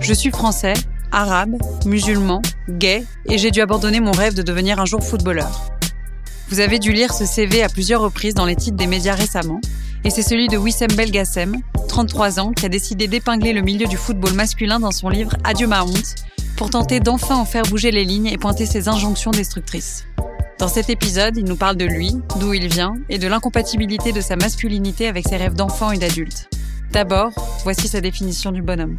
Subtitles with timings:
[0.00, 0.74] Je suis français,
[1.10, 5.70] arabe, musulman, gay et j'ai dû abandonner mon rêve de devenir un jour footballeur.
[6.48, 9.60] Vous avez dû lire ce CV à plusieurs reprises dans les titres des médias récemment,
[10.04, 11.56] et c'est celui de Wissem Belgassem,
[11.88, 15.66] 33 ans, qui a décidé d'épingler le milieu du football masculin dans son livre Adieu
[15.66, 16.14] ma honte,
[16.56, 20.06] pour tenter d'enfin en faire bouger les lignes et pointer ses injonctions destructrices.
[20.58, 24.20] Dans cet épisode, il nous parle de lui, d'où il vient, et de l'incompatibilité de
[24.20, 26.48] sa masculinité avec ses rêves d'enfant et d'adulte.
[26.92, 27.32] D'abord,
[27.64, 28.98] voici sa définition du bonhomme.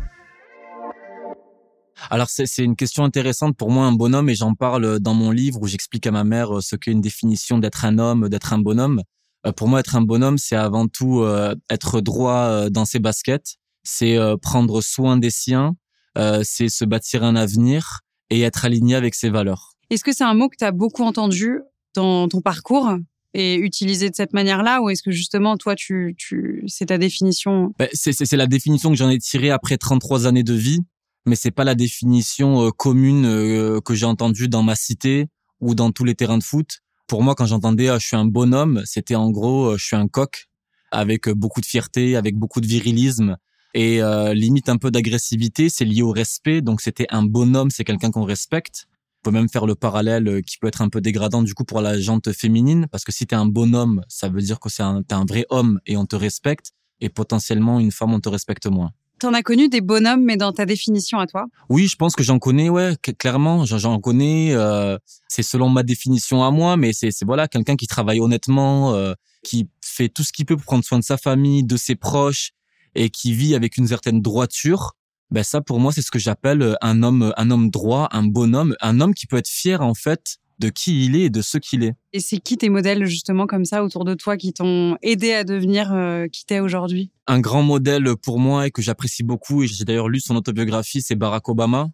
[2.09, 5.59] Alors c'est une question intéressante pour moi un bonhomme et j'en parle dans mon livre
[5.61, 8.59] où j'explique à ma mère euh, ce qu'est une définition d'être un homme, d'être un
[8.59, 9.01] bonhomme.
[9.45, 12.99] Euh, Pour moi être un bonhomme c'est avant tout euh, être droit euh, dans ses
[12.99, 15.75] baskets, c'est euh, prendre soin des siens,
[16.17, 19.73] euh, c'est se bâtir un avenir et être aligné avec ses valeurs.
[19.89, 21.59] Est-ce que c'est un mot que tu as beaucoup entendu
[21.95, 22.91] dans ton parcours
[23.33, 27.73] et utilisé de cette manière-là ou est-ce que justement toi tu, tu c'est ta définition?
[27.79, 30.79] Ben, c'est c'est- c'est la définition que j'en ai tirée après 33 années de vie,
[31.25, 35.27] mais c'est pas la définition euh, commune euh, que j'ai entendue dans ma cité
[35.61, 36.79] ou dans tous les terrains de foot.
[37.07, 39.95] Pour moi, quand j'entendais euh, je suis un bonhomme, c'était en gros euh, je suis
[39.95, 40.47] un coq
[40.91, 43.37] avec beaucoup de fierté, avec beaucoup de virilisme
[43.73, 45.69] et euh, limite un peu d'agressivité.
[45.69, 48.85] C'est lié au respect, donc c'était un bonhomme, c'est quelqu'un qu'on respecte.
[49.21, 51.81] On peut même faire le parallèle qui peut être un peu dégradant du coup pour
[51.81, 55.03] la jante féminine, parce que si t'es un bonhomme, ça veut dire que c'est un,
[55.03, 58.67] t'es un vrai homme et on te respecte, et potentiellement une femme on te respecte
[58.67, 58.91] moins.
[59.19, 61.45] T'en as connu des bonhommes mais dans ta définition à toi?
[61.69, 64.53] Oui, je pense que j'en connais, ouais, cl- clairement, j'en- connais.
[64.53, 64.97] euh,
[65.27, 69.13] c'est selon ma définition à moi, mais c'est c'est voilà quelqu'un qui travaille honnêtement, euh,
[69.43, 72.51] qui fait tout ce qu'il peut pour prendre soin de sa famille, de ses proches,
[72.95, 74.93] et qui vit avec une certaine droiture.
[75.31, 78.23] Ben ça, pour moi, c'est ce que j'appelle euh, un homme, un homme droit, un
[78.23, 81.41] bonhomme, un homme qui peut être fier en fait de qui il est et de
[81.41, 81.95] ce qu'il est.
[82.13, 85.43] Et c'est qui tes modèles justement comme ça autour de toi qui t'ont aidé à
[85.43, 87.11] devenir euh, qui t'es aujourd'hui?
[87.27, 91.01] Un grand modèle pour moi et que j'apprécie beaucoup et j'ai d'ailleurs lu son autobiographie
[91.01, 91.89] c'est Barack Obama.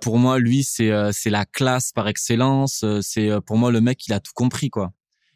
[0.00, 3.80] Pour moi lui c'est euh, c'est la classe par excellence Euh, c'est pour moi le
[3.80, 4.92] mec il a tout compris quoi.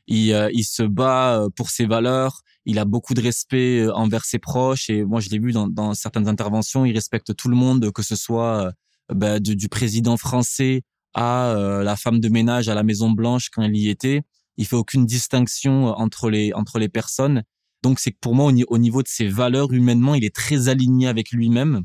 [0.06, 4.38] Il euh, il se bat pour ses valeurs il a beaucoup de respect envers ses
[4.38, 7.91] proches et moi je l'ai vu dans dans certaines interventions il respecte tout le monde
[7.92, 8.72] que ce soit
[9.12, 10.82] bah, du, du président français
[11.14, 14.22] à euh, la femme de ménage à la Maison Blanche quand il y était
[14.56, 17.42] il fait aucune distinction euh, entre les entre les personnes
[17.82, 20.34] donc c'est que pour moi au, ni- au niveau de ses valeurs humainement, il est
[20.34, 21.82] très aligné avec lui-même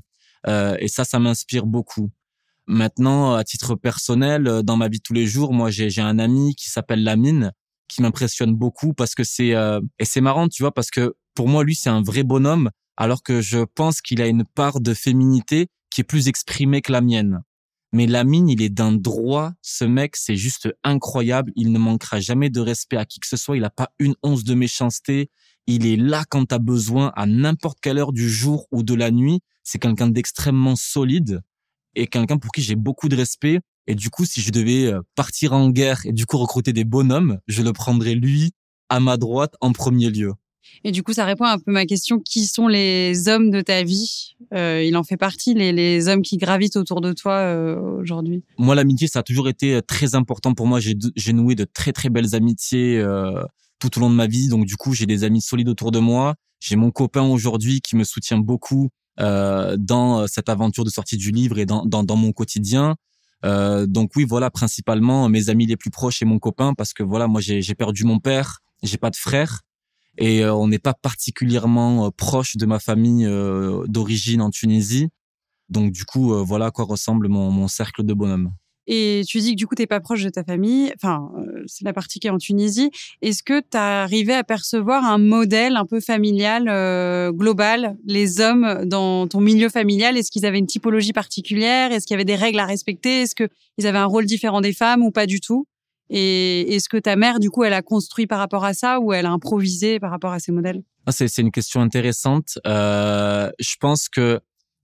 [0.47, 2.11] Euh, et ça, ça m'inspire beaucoup.
[2.67, 6.19] Maintenant, à titre personnel, euh, dans ma vie tous les jours, moi j'ai j'ai un
[6.19, 7.51] ami qui s'appelle Lamine
[7.89, 11.47] qui m'impressionne beaucoup parce que c'est euh, et c'est marrant, tu vois, parce que pour
[11.49, 14.93] moi lui c'est un vrai bonhomme alors que je pense qu'il a une part de
[14.93, 17.41] féminité qui est plus exprimée que la mienne.
[17.91, 19.53] Mais Lamine, il est d'un droit.
[19.61, 21.51] Ce mec, c'est juste incroyable.
[21.55, 23.57] Il ne manquera jamais de respect à qui que ce soit.
[23.57, 25.31] Il n'a pas une once de méchanceté.
[25.65, 28.93] Il est là quand tu as besoin, à n'importe quelle heure du jour ou de
[28.93, 29.39] la nuit.
[29.63, 31.41] C'est quelqu'un d'extrêmement solide
[31.95, 33.59] et quelqu'un pour qui j'ai beaucoup de respect.
[33.87, 36.83] Et du coup, si je devais euh, partir en guerre et du coup recruter des
[36.83, 38.51] bonhommes, je le prendrais lui
[38.89, 40.33] à ma droite en premier lieu.
[40.83, 43.61] Et du coup, ça répond un peu à ma question qui sont les hommes de
[43.61, 44.35] ta vie?
[44.53, 48.43] Euh, Il en fait partie, les, hommes qui gravitent autour de toi euh, aujourd'hui.
[48.57, 50.79] Moi, l'amitié, ça a toujours été euh, très important pour moi.
[50.79, 53.03] J'ai noué de très très belles amitiés
[53.79, 54.47] tout au long de ma vie.
[54.47, 56.35] Donc du coup, j'ai des amis solides autour de moi.
[56.59, 61.59] J'ai mon copain aujourd'hui qui me soutient beaucoup dans cette aventure de sortie du livre
[61.59, 62.95] et dans dans, mon quotidien.
[63.43, 67.27] Donc oui, voilà, principalement mes amis les plus proches et mon copain parce que voilà,
[67.27, 69.61] moi j'ai perdu mon père, j'ai pas de frère
[70.19, 75.07] et euh, on n'est pas particulièrement euh, proche de ma famille euh, d'origine en Tunisie.
[75.69, 78.51] Donc du coup, voilà à quoi ressemble mon, cercle de bonhommes.
[78.87, 80.91] Et tu dis que du coup, t'es pas proche de ta famille.
[80.95, 81.29] Enfin,
[81.67, 82.89] c'est la partie qui est en Tunisie.
[83.21, 86.63] Est-ce que tu arrivé à percevoir un modèle un peu familial,
[87.33, 91.91] global Les hommes dans ton milieu familial, est-ce qu'ils avaient une typologie particulière?
[91.91, 93.21] Est-ce qu'il y avait des règles à respecter?
[93.21, 95.67] Est-ce qu'ils avaient un rôle différent des femmes ou pas du tout?
[96.09, 99.13] Et est-ce que ta mère, du coup, elle a construit par rapport à ça ou
[99.13, 100.81] elle a improvisé par rapport à ces modèles?
[101.05, 102.57] Ah, c'est, c'est une question intéressante.
[102.65, 104.39] Euh, je pense que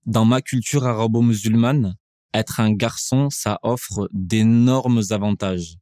[0.06, 1.96] dans ma culture arabo-musulmane,
[2.34, 5.78] être un garçon, ça offre d'énormes avantages.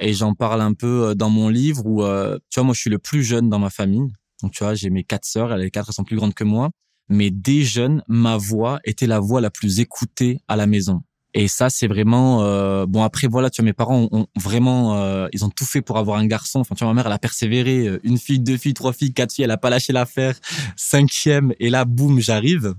[0.00, 2.80] Et j'en parle un peu euh, dans mon livre où, euh, tu vois, moi, je
[2.80, 4.12] suis le plus jeune dans ma famille.
[4.42, 6.70] Donc, tu vois, j'ai mes quatre sœurs, les quatre sont plus grandes que moi.
[7.08, 11.02] Mais dès jeune, ma voix était la voix la plus écoutée à la maison.
[11.34, 13.02] Et ça, c'est vraiment euh, bon.
[13.02, 16.26] Après, voilà, tu vois, mes parents ont, vraiment, ils ont tout fait pour avoir un
[16.26, 16.60] garçon.
[16.60, 17.98] Enfin, tu vois, ma mère, elle a persévéré.
[18.04, 19.44] Une fille, deux filles, trois filles, quatre filles.
[19.44, 20.38] Elle a pas lâché l'affaire.
[20.76, 22.74] Cinquième, et là, boum, j'arrive.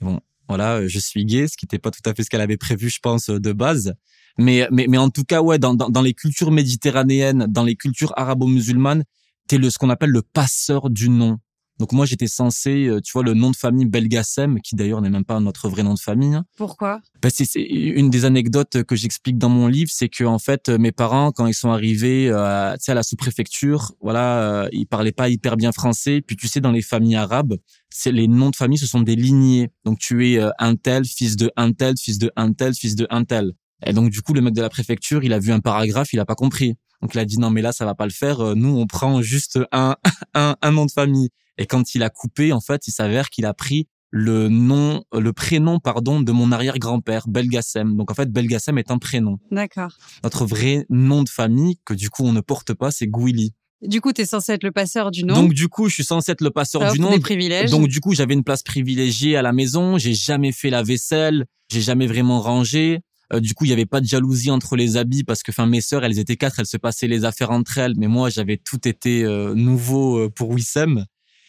[0.00, 2.40] Bon, voilà, euh, je suis gay, ce qui n'était pas tout à fait ce qu'elle
[2.40, 3.94] avait prévu, je pense, euh, de base.
[4.36, 7.76] Mais, mais, mais en tout cas, ouais, dans, dans, dans les cultures méditerranéennes, dans les
[7.76, 9.04] cultures arabo-musulmanes,
[9.48, 11.38] t'es le ce qu'on appelle le passeur du nom.
[11.78, 15.10] Donc moi, j'étais censé, euh, tu vois, le nom de famille Belgassem, qui d'ailleurs n'est
[15.10, 16.34] même pas notre vrai nom de famille.
[16.34, 16.44] Hein.
[16.56, 17.00] Pourquoi?
[17.20, 20.92] Ben, c'est, une des anecdotes que j'explique dans mon livre, c'est que en fait, mes
[20.92, 25.56] parents, quand ils sont arrivés, euh, à la sous-préfecture, voilà, euh, ils parlaient pas hyper
[25.56, 26.22] bien français.
[26.24, 27.54] Puis tu sais, dans les familles arabes,
[27.90, 29.70] c'est les noms de famille, ce sont des lignées.
[29.84, 32.94] Donc tu es euh, un tel, fils de un tel, fils de un tel, fils
[32.94, 33.52] de un tel.
[33.86, 36.20] Et donc du coup, le mec de la préfecture, il a vu un paragraphe, il
[36.20, 36.74] a pas compris.
[37.02, 38.54] Donc il a dit non mais là ça va pas le faire.
[38.54, 39.96] Nous on prend juste un
[40.34, 41.30] un, un nom de famille.
[41.58, 45.32] Et quand il a coupé, en fait, il s'avère qu'il a pris le nom, le
[45.32, 47.96] prénom, pardon, de mon arrière-grand-père, Belgassem.
[47.96, 49.38] Donc en fait, Belgassem est un prénom.
[49.50, 49.96] D'accord.
[50.22, 53.54] Notre vrai nom de famille, que du coup on ne porte pas, c'est Gouili.
[53.82, 55.34] Du coup, tu es censé être le passeur du nom.
[55.34, 57.10] Donc du coup, je suis censé être le passeur du nom.
[57.10, 57.70] Des privilèges.
[57.70, 59.98] Donc du coup, j'avais une place privilégiée à la maison.
[59.98, 61.46] J'ai jamais fait la vaisselle.
[61.72, 63.00] J'ai jamais vraiment rangé.
[63.32, 65.66] Euh, du coup, il y avait pas de jalousie entre les habits parce que, enfin,
[65.66, 67.94] mes sœurs, elles étaient quatre, elles se passaient les affaires entre elles.
[67.96, 71.04] Mais moi, j'avais tout été euh, nouveau euh, pour Wissem.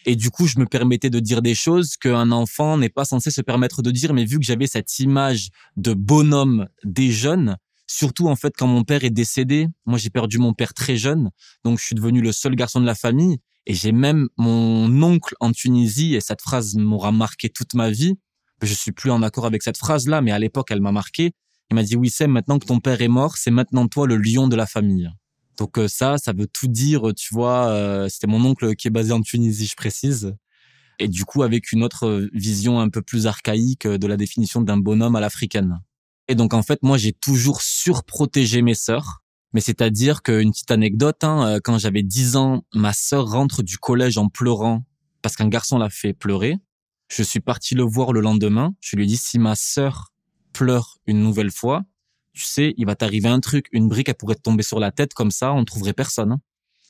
[0.05, 3.31] Et du coup, je me permettais de dire des choses qu'un enfant n'est pas censé
[3.31, 4.13] se permettre de dire.
[4.13, 7.57] Mais vu que j'avais cette image de bonhomme des jeunes,
[7.87, 11.31] surtout en fait quand mon père est décédé, moi j'ai perdu mon père très jeune,
[11.63, 13.37] donc je suis devenu le seul garçon de la famille.
[13.67, 18.13] Et j'ai même mon oncle en Tunisie, et cette phrase m'aura marqué toute ma vie.
[18.61, 21.31] Je suis plus en accord avec cette phrase-là, mais à l'époque, elle m'a marqué.
[21.71, 24.17] Il m'a dit, oui, c'est maintenant que ton père est mort, c'est maintenant toi le
[24.17, 25.09] lion de la famille.
[25.57, 27.67] Donc euh, ça, ça veut tout dire, tu vois.
[27.67, 30.35] Euh, c'était mon oncle qui est basé en Tunisie, je précise.
[30.99, 34.77] Et du coup, avec une autre vision un peu plus archaïque de la définition d'un
[34.77, 35.81] bonhomme à l'africaine.
[36.27, 39.21] Et donc en fait, moi, j'ai toujours surprotégé mes sœurs.
[39.53, 43.77] Mais c'est-à-dire qu'une petite anecdote, hein, euh, quand j'avais 10 ans, ma sœur rentre du
[43.77, 44.83] collège en pleurant
[45.21, 46.57] parce qu'un garçon l'a fait pleurer.
[47.07, 48.73] Je suis parti le voir le lendemain.
[48.81, 50.11] Je lui ai dit si ma sœur
[50.51, 51.83] pleure une nouvelle fois,
[52.35, 54.91] tu sais, il va t'arriver un truc, une brique, elle pourrait te tomber sur la
[54.91, 56.33] tête comme ça, on ne trouverait personne.
[56.33, 56.41] Hein.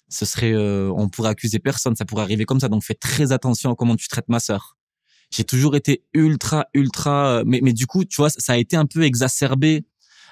[0.10, 2.68] Ce serait, euh, on pourrait accuser personne, ça pourrait arriver comme ça.
[2.68, 4.78] Donc fais très attention à comment tu traites ma sœur.
[5.32, 8.76] J'ai toujours été ultra, ultra, euh, mais, mais du coup, tu vois, ça a été
[8.76, 9.86] un peu exacerbé.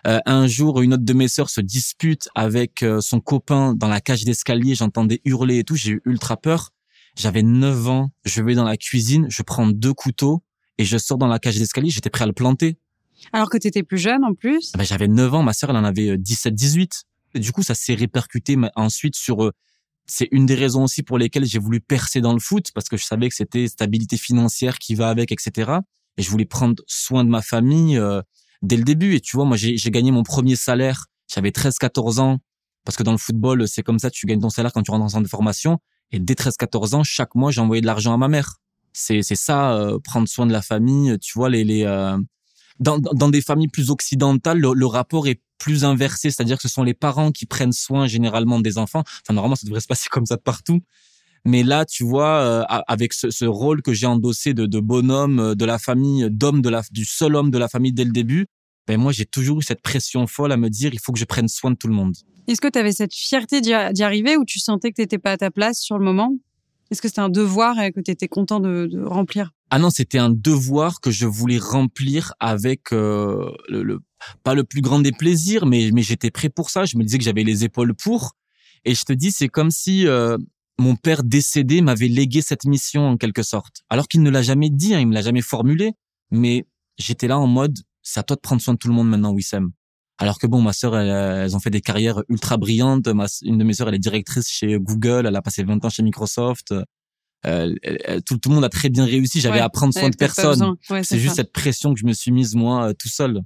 [0.06, 4.02] Euh, un jour, une autre de mes sœurs se dispute avec son copain dans la
[4.02, 4.76] cage d'escalier.
[4.76, 5.76] J'entendais hurler et tout.
[5.76, 6.72] J'ai eu ultra peur.
[7.16, 8.12] J'avais 9 ans.
[8.26, 10.44] Je vais dans la cuisine, je prends deux couteaux
[10.78, 11.90] et je sors dans la cage d'escalier.
[11.90, 12.78] J'étais prêt à le planter.
[13.32, 15.70] Alors que tu étais plus jeune en plus ah ben, J'avais 9 ans, ma sœur
[15.70, 17.04] elle en avait 17-18.
[17.36, 19.44] Euh, du coup, ça s'est répercuté ensuite sur...
[19.44, 19.52] Euh,
[20.06, 22.98] c'est une des raisons aussi pour lesquelles j'ai voulu percer dans le foot, parce que
[22.98, 25.72] je savais que c'était stabilité financière qui va avec, etc.
[26.18, 28.22] Et je voulais prendre soin de ma famille euh,
[28.62, 29.16] dès le début.
[29.16, 31.06] Et tu vois, moi, j'ai gagné mon premier salaire.
[31.34, 32.40] J'avais 13-14 ans,
[32.84, 35.06] parce que dans le football, c'est comme ça, tu gagnes ton salaire quand tu rentres
[35.06, 35.80] en centre de formation.
[36.12, 38.58] Et dès 13-14 ans, chaque mois, j'envoyais de l'argent à ma mère.
[38.92, 41.18] C'est ça, prendre soin de la famille.
[41.20, 41.86] Tu vois, les, les
[42.80, 46.84] dans, dans des familles plus occidentales, le, rapport est plus inversé, c'est-à-dire que ce sont
[46.84, 49.04] les parents qui prennent soin généralement des enfants.
[49.06, 50.82] Enfin, normalement, ça devrait se passer comme ça partout.
[51.46, 55.56] Mais là, tu vois, euh, avec ce, rôle que j'ai endossé de, de bonhomme euh,
[55.56, 58.48] de la famille, d'homme de la, du seul homme de la famille dès le début,
[58.88, 61.26] ben moi, j'ai toujours eu cette pression folle à me dire, il faut que je
[61.26, 62.16] prenne soin de tout le monde.
[62.48, 65.32] Est-ce que tu avais cette fierté d'y arriver ou tu sentais que tu n'étais pas
[65.32, 66.34] à ta place sur le moment?
[66.94, 69.50] Est-ce que c'était un devoir que tu étais content de, de remplir?
[69.72, 73.98] Ah non, c'était un devoir que je voulais remplir avec euh, le,
[74.44, 76.86] pas le plus grand des plaisirs, mais mais j'étais prêt pour ça.
[76.86, 78.34] Je me disais que j'avais les épaules pour.
[78.86, 80.38] Et je te dis, c'est comme si euh,
[80.78, 84.70] mon père décédé m'avait légué cette mission en quelque sorte, alors qu'il ne l'a jamais
[84.70, 85.94] dit, hein, il me l'a jamais formulé.
[86.30, 86.68] Mais
[87.00, 89.34] j'étais là en mode, c'est à toi de prendre soin de tout le monde maintenant,
[89.34, 89.72] Wissem.
[90.24, 93.10] Alors que bon, ma sœur, elles, ont fait des carrières ultra brillantes.
[93.42, 95.26] une de mes sœurs, elle est directrice chez Google.
[95.28, 96.74] Elle a passé 20 ans chez Microsoft.
[97.46, 97.76] Euh,
[98.26, 99.42] tout, tout, le monde a très bien réussi.
[99.42, 100.78] J'avais à prendre soin de personne.
[101.04, 103.42] c'est juste cette pression que je me suis mise moi euh, tout seul.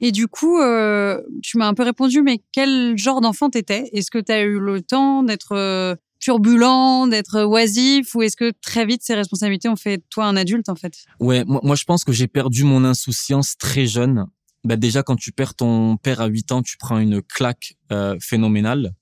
[0.00, 3.90] Et du coup, euh, tu m'as un peu répondu, mais quel genre d'enfant t'étais?
[3.92, 8.52] Est-ce que tu as eu le temps d'être euh, turbulent, d'être oisif, ou est-ce que
[8.62, 11.04] très vite ces responsabilités ont fait toi un adulte en fait?
[11.20, 14.26] Ouais, moi, moi je pense que j'ai perdu mon insouciance très jeune.
[14.64, 18.16] Bah déjà quand tu perds ton père à 8 ans, tu prends une claque euh,
[18.20, 18.94] phénoménale.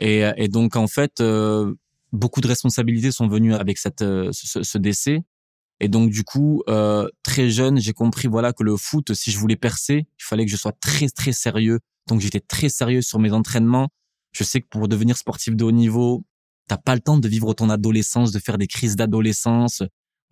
[0.00, 1.74] Et, et, donc en fait, euh,
[2.12, 5.22] beaucoup de responsabilités sont venues avec cette euh, ce, ce, décès.
[5.80, 9.38] Et donc du coup, euh, très jeune, j'ai compris voilà que le foot, si je
[9.38, 11.80] voulais percer, il fallait que je sois très très sérieux.
[12.08, 13.88] Donc j'étais très sérieux sur mes entraînements.
[14.32, 16.24] Je sais que pour devenir sportif de haut niveau,
[16.68, 19.82] t'as pas le temps de vivre ton adolescence, de faire des crises d'adolescence,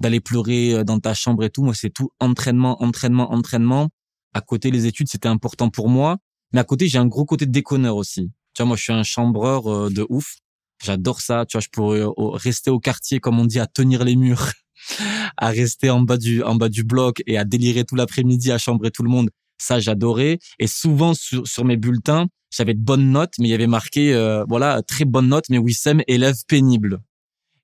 [0.01, 1.63] d'aller pleurer euh, dans ta chambre et tout.
[1.63, 3.89] Moi, c'est tout entraînement, entraînement, entraînement.
[4.35, 6.19] À côté, les études, c'était important pour moi.
[6.53, 8.31] Mais à côté, j'ai un gros côté déconneur aussi.
[8.55, 10.37] Tu vois, moi, je suis un chambreur euh, de ouf.
[10.83, 11.47] J'adore ça.
[11.47, 12.03] Tu vois, je pourrais
[12.35, 14.53] rester au quartier, comme on dit, à tenir les murs,
[15.37, 18.59] à rester en bas du, en bas du bloc et à délirer tout l'après-midi, à
[18.59, 19.31] chambrer tout le monde.
[19.59, 20.39] Ça, j'adorais.
[20.59, 24.15] Et souvent, sur, sur mes bulletins, j'avais de bonnes notes, mais il y avait marqué,
[24.15, 27.01] euh, voilà, très bonnes notes, mais Wissem, élève pénible.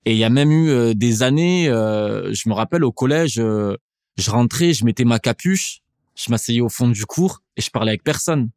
[0.06, 3.34] Et il y a même eu euh, des années, euh, je me rappelle au collège,
[3.34, 5.80] je rentrais, je mettais ma capuche,
[6.18, 8.50] je m'asseyais au fond du cours et je parlais avec personne.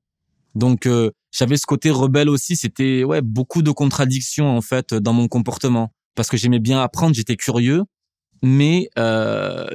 [0.56, 0.89] Donc
[1.32, 2.56] j'avais ce côté rebelle aussi.
[2.56, 7.15] C'était ouais beaucoup de contradictions en fait dans mon comportement parce que j'aimais bien apprendre,
[7.15, 7.84] j'étais curieux,
[8.41, 8.89] mais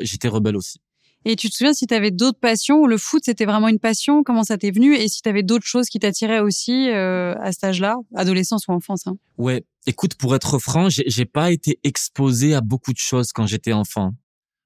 [0.02, 0.80] j'étais rebelle aussi.
[1.28, 3.80] Et tu te souviens si tu avais d'autres passions ou le foot c'était vraiment une
[3.80, 4.22] passion?
[4.22, 4.94] Comment ça t'est venu?
[4.94, 8.72] Et si tu avais d'autres choses qui t'attiraient aussi euh, à cet âge-là, adolescence ou
[8.72, 9.16] enfance hein?
[9.36, 13.72] Ouais, écoute, pour être franc, j'ai pas été exposé à beaucoup de choses quand j'étais
[13.72, 14.12] enfant.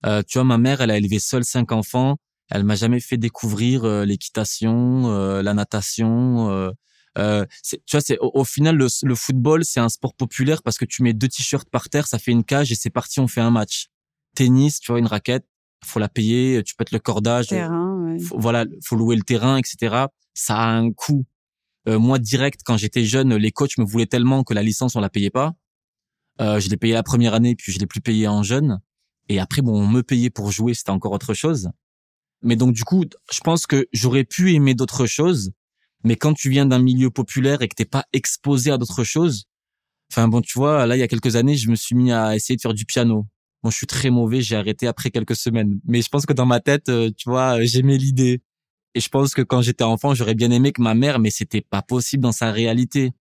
[0.05, 2.19] Euh, tu vois, ma mère, elle a élevé seule cinq enfants.
[2.51, 6.51] Elle m'a jamais fait découvrir euh, l'équitation, euh, la natation.
[7.19, 10.79] Euh, tu vois, c'est au, au, final le, le football, c'est un sport populaire parce
[10.79, 13.29] que tu mets deux t-shirts par terre, ça fait une cage et c'est parti, on
[13.29, 13.89] fait un match.
[14.35, 15.47] Tennis, tu vois, une raquette,
[15.85, 20.07] faut la payer, tu pètes le cordage, terrain, faut, voilà, faut louer le terrain, etc.
[20.35, 21.25] Ça a un coût.
[21.89, 25.01] Euh, moi, direct, quand j'étais jeune, les coachs me voulaient tellement que la licence on
[25.01, 25.55] la payait pas.
[26.41, 28.81] Euh, je l'ai payé la première année, puis je l'ai plus payé en jeune.
[29.29, 31.71] Et après, bon, on me payait pour jouer, c'était encore autre chose.
[32.43, 35.53] Mais donc, du coup, je pense que j'aurais pu aimer d'autres choses.
[36.05, 39.45] Mais quand tu viens d'un milieu populaire et que t'es pas exposé à d'autres choses,
[40.11, 42.35] enfin bon, tu vois, là, il y a quelques années, je me suis mis à
[42.35, 43.27] essayer de faire du piano.
[43.63, 45.79] Bon, je suis très mauvais, j'ai arrêté après quelques semaines.
[45.85, 48.41] Mais je pense que dans ma tête, euh, tu vois, euh, j'aimais l'idée.
[48.95, 51.61] Et je pense que quand j'étais enfant, j'aurais bien aimé que ma mère, mais c'était
[51.61, 53.13] pas possible dans sa réalité.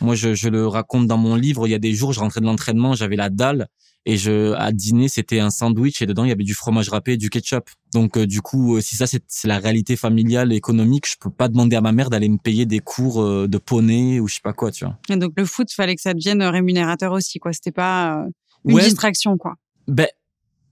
[0.00, 1.68] Moi, je, je, le raconte dans mon livre.
[1.68, 3.68] Il y a des jours, je rentrais de l'entraînement, j'avais la dalle
[4.06, 7.12] et je à dîner, c'était un sandwich et dedans il y avait du fromage râpé
[7.12, 7.70] et du ketchup.
[7.92, 11.76] Donc euh, du coup, si ça c'est la réalité familiale économique, je peux pas demander
[11.76, 14.70] à ma mère d'aller me payer des cours de poney ou je sais pas quoi,
[14.70, 14.98] tu vois.
[15.08, 17.52] Et donc le foot, fallait que ça devienne rémunérateur aussi, quoi.
[17.52, 18.26] C'était pas
[18.64, 19.54] une distraction, quoi.
[19.88, 20.08] Ben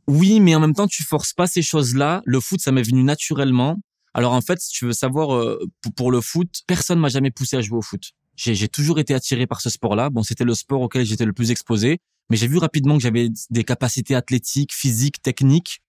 [0.09, 2.23] oui, mais en même temps, tu forces pas ces choses-là.
[2.25, 3.79] Le foot, ça m'est venu naturellement.
[4.15, 5.59] Alors en fait, si tu veux savoir, euh,
[5.97, 8.13] pour, le foot, personne m'a jamais poussé à jouer au foot.
[8.35, 10.11] J'ai toujours été attiré par ce sport-là.
[10.11, 12.01] Bon, c'était le sport auquel j'étais le plus exposé,
[12.31, 15.83] mais j'ai vu rapidement que j'avais des capacités athlétiques, physiques, techniques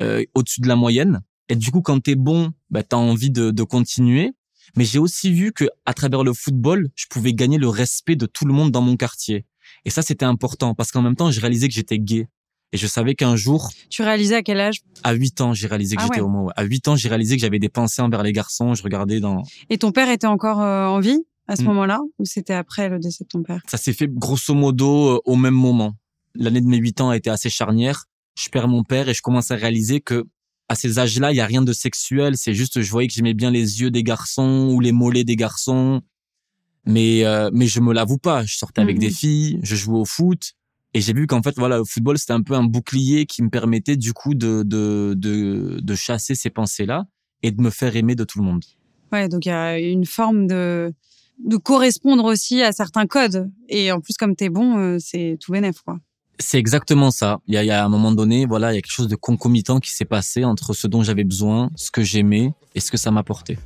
[0.00, 1.20] euh, au-dessus de la moyenne.
[1.48, 4.32] Et du coup, quand t'es bon, ben, t'as envie de, de continuer.
[4.76, 8.26] Mais j'ai aussi vu que à travers le football, je pouvais gagner le respect de
[8.26, 9.46] tout le monde dans mon quartier.
[9.84, 12.28] Et ça, c'était important parce qu'en même temps, je réalisais que j'étais gay.
[12.72, 13.70] Et je savais qu'un jour.
[13.88, 14.82] Tu réalisais à quel âge?
[15.02, 16.50] À 8 ans, j'ai réalisé que ah j'étais homo.
[16.54, 18.74] À 8 ans, j'ai réalisé que j'avais des pensées envers les garçons.
[18.74, 19.42] Je regardais dans.
[19.70, 21.24] Et ton père était encore euh, en vie?
[21.48, 21.66] À ce mm.
[21.66, 23.62] moment-là Ou c'était après le décès de ton père?
[23.66, 25.94] Ça s'est fait grosso modo euh, au même moment.
[26.34, 28.04] L'année de mes 8 ans a été assez charnière.
[28.38, 30.24] Je perds mon père et je commence à réaliser que
[30.68, 32.36] à ces âges-là, il y a rien de sexuel.
[32.36, 35.36] C'est juste, je voyais que j'aimais bien les yeux des garçons ou les mollets des
[35.36, 36.02] garçons.
[36.84, 38.44] Mais, euh, mais je me l'avoue pas.
[38.44, 39.00] Je sortais avec mm-hmm.
[39.00, 40.54] des filles, je jouais au foot
[40.94, 43.50] et j'ai vu qu'en fait, voilà, le football, c'était un peu un bouclier qui me
[43.50, 47.04] permettait du coup de, de, de, de chasser ces pensées-là
[47.42, 48.64] et de me faire aimer de tout le monde.
[49.12, 50.92] Ouais, donc il y a une forme de,
[51.38, 53.50] de correspondre aussi à certains codes.
[53.68, 55.98] Et en plus, comme t'es bon, euh, c'est tout bénef, quoi.
[56.40, 57.40] C'est exactement ça.
[57.46, 59.80] Il y a, il un moment donné, voilà, il y a quelque chose de concomitant
[59.80, 63.10] qui s'est passé entre ce dont j'avais besoin, ce que j'aimais et ce que ça
[63.10, 63.58] m'apportait.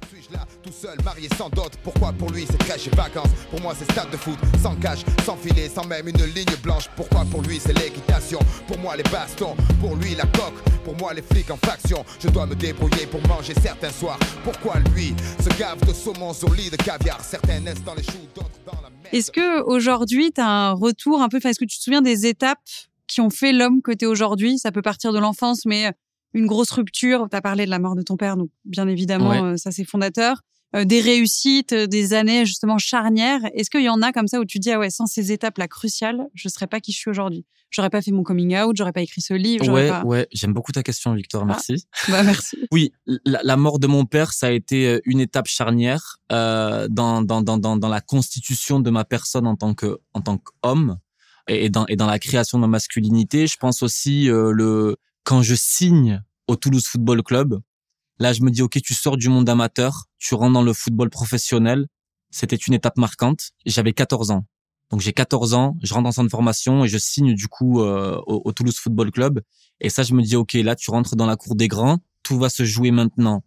[0.62, 3.30] Tout seul, marié sans dot, pourquoi pour lui c'est crèche et vacances?
[3.50, 6.88] Pour moi c'est stade de foot, sans cache, sans filet, sans même une ligne blanche.
[6.96, 8.38] Pourquoi pour lui c'est l'équitation,
[8.68, 12.28] pour moi les bastons Pour lui la coque, pour moi les flics en faction Je
[12.28, 14.18] dois me débrouiller pour manger certains soirs.
[14.44, 17.20] Pourquoi lui se gave de saumon sur lit de caviar?
[17.20, 21.20] Certains naissent dans les choux, d'autres dans la Est-ce que aujourd'hui tu as un retour
[21.20, 22.58] un peu, est-ce que tu te souviens des étapes
[23.06, 24.58] qui ont fait l'homme que tu es aujourd'hui?
[24.58, 25.92] Ça peut partir de l'enfance, mais
[26.34, 27.28] une grosse rupture.
[27.30, 29.84] Tu as parlé de la mort de ton père, donc bien évidemment, euh, ça c'est
[29.84, 33.40] fondateur euh, des réussites, euh, des années justement charnières.
[33.54, 35.58] Est-ce qu'il y en a comme ça où tu dis ah ouais sans ces étapes
[35.58, 37.44] là cruciales, je serais pas qui je suis aujourd'hui?
[37.72, 39.66] J'aurais pas fait mon coming out, j'aurais pas écrit ce livre.
[39.70, 40.04] Ouais, pas...
[40.04, 41.46] ouais, j'aime beaucoup ta question, Victor.
[41.46, 41.86] Merci.
[42.08, 42.58] bah merci.
[42.70, 42.92] Oui,
[43.24, 47.22] la, la, mort de mon père, ça a été euh, une étape charnière euh, dans,
[47.22, 50.98] dans, dans, dans, dans la constitution de ma personne en tant que en tant qu'homme
[51.48, 53.46] et dans et dans la création de ma masculinité.
[53.46, 57.58] Je pense aussi euh, le quand je signe au Toulouse Football Club,
[58.22, 61.10] là je me dis ok, tu sors du monde amateur, tu rentres dans le football
[61.10, 61.86] professionnel.
[62.30, 63.50] C'était une étape marquante.
[63.66, 64.46] J'avais 14 ans.
[64.90, 68.18] Donc j'ai 14 ans, je rentre en centre formation et je signe du coup euh,
[68.26, 69.40] au, au, Toulouse Football Club.
[69.80, 72.38] Et ça, je me dis ok, là tu rentres dans la cour des grands, tout
[72.38, 73.42] va se jouer maintenant.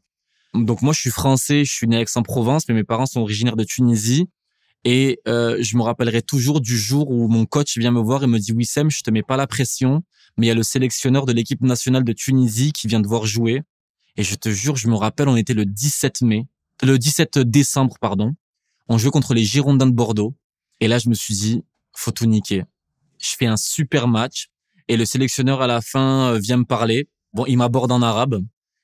[0.53, 3.55] Donc moi, je suis français, je suis né à Aix-en-Provence, mais mes parents sont originaires
[3.55, 4.27] de Tunisie.
[4.83, 8.27] Et euh, je me rappellerai toujours du jour où mon coach vient me voir et
[8.27, 10.03] me dit Wissem, je te mets pas la pression,
[10.37, 13.25] mais il y a le sélectionneur de l'équipe nationale de Tunisie qui vient de voir
[13.25, 13.63] jouer.
[14.17, 16.47] Et je te jure, je me rappelle, on était le 17 mai,
[16.83, 18.33] le 17 décembre, pardon.
[18.87, 20.35] On jouait contre les Girondins de Bordeaux.
[20.79, 22.63] Et là, je me suis dit, faut tout niquer.
[23.17, 24.49] Je fais un super match.
[24.87, 27.09] Et le sélectionneur, à la fin, euh, vient me parler.
[27.33, 28.41] Bon, il m'aborde en arabe.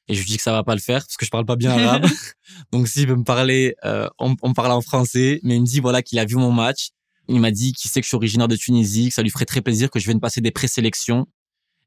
[0.08, 1.56] Et je lui dis que ça va pas le faire parce que je parle pas
[1.56, 2.06] bien arabe.
[2.72, 5.40] Donc, s'il veut me parler, euh, on, on parle en français.
[5.44, 6.90] Mais il me dit, voilà, qu'il a vu mon match.
[7.28, 9.46] Il m'a dit qu'il sait que je suis originaire de Tunisie, que ça lui ferait
[9.46, 11.28] très plaisir que je vienne passer des présélections.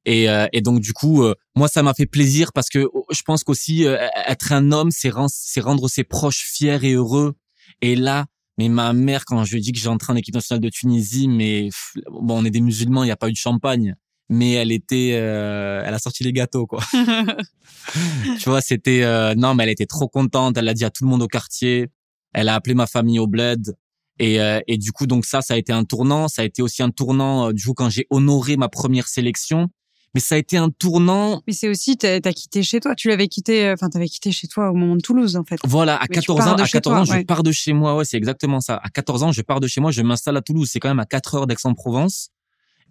[0.07, 3.07] Et, euh, et donc, du coup, euh, moi, ça m'a fait plaisir parce que oh,
[3.11, 3.97] je pense qu'aussi, euh,
[4.27, 7.35] être un homme, c'est rendre, rendre ses proches fiers et heureux.
[7.81, 8.27] Et là,
[8.59, 11.71] mais ma mère, quand je lui dit que j'entrais en équipe nationale de Tunisie, mais
[12.11, 13.97] bon, on est des musulmans, il n'y a pas eu de champagne,
[14.29, 16.83] mais elle était, euh, elle a sorti les gâteaux, quoi.
[18.41, 20.57] tu vois, c'était, euh, non, mais elle était trop contente.
[20.57, 21.89] Elle l'a dit à tout le monde au quartier.
[22.33, 23.75] Elle a appelé ma famille au bled.
[24.21, 26.29] Et, euh, et du coup, donc ça, ça a été un tournant.
[26.29, 29.69] Ça a été aussi un tournant, du coup, quand j'ai honoré ma première sélection
[30.15, 31.43] mais ça a été un tournant.
[31.47, 32.95] Mais c'est aussi, t'as as quitté chez toi.
[32.95, 35.59] Tu l'avais quitté, enfin, t'avais quitté chez toi au moment de Toulouse, en fait.
[35.65, 37.21] Voilà, à 14 ans, à 14 toi, ans, ouais.
[37.21, 37.97] je pars de chez moi.
[37.97, 38.81] Ouais, c'est exactement ça.
[38.83, 40.69] À 14 ans, je pars de chez moi, je m'installe à Toulouse.
[40.71, 42.31] C'est quand même à 4 heures d'Aix-en-Provence.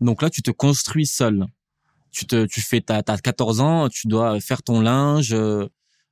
[0.02, 1.46] Donc là, tu te construis seul.
[2.12, 5.34] Tu te, tu fais, t'as, t'as 14 ans, tu dois faire ton linge.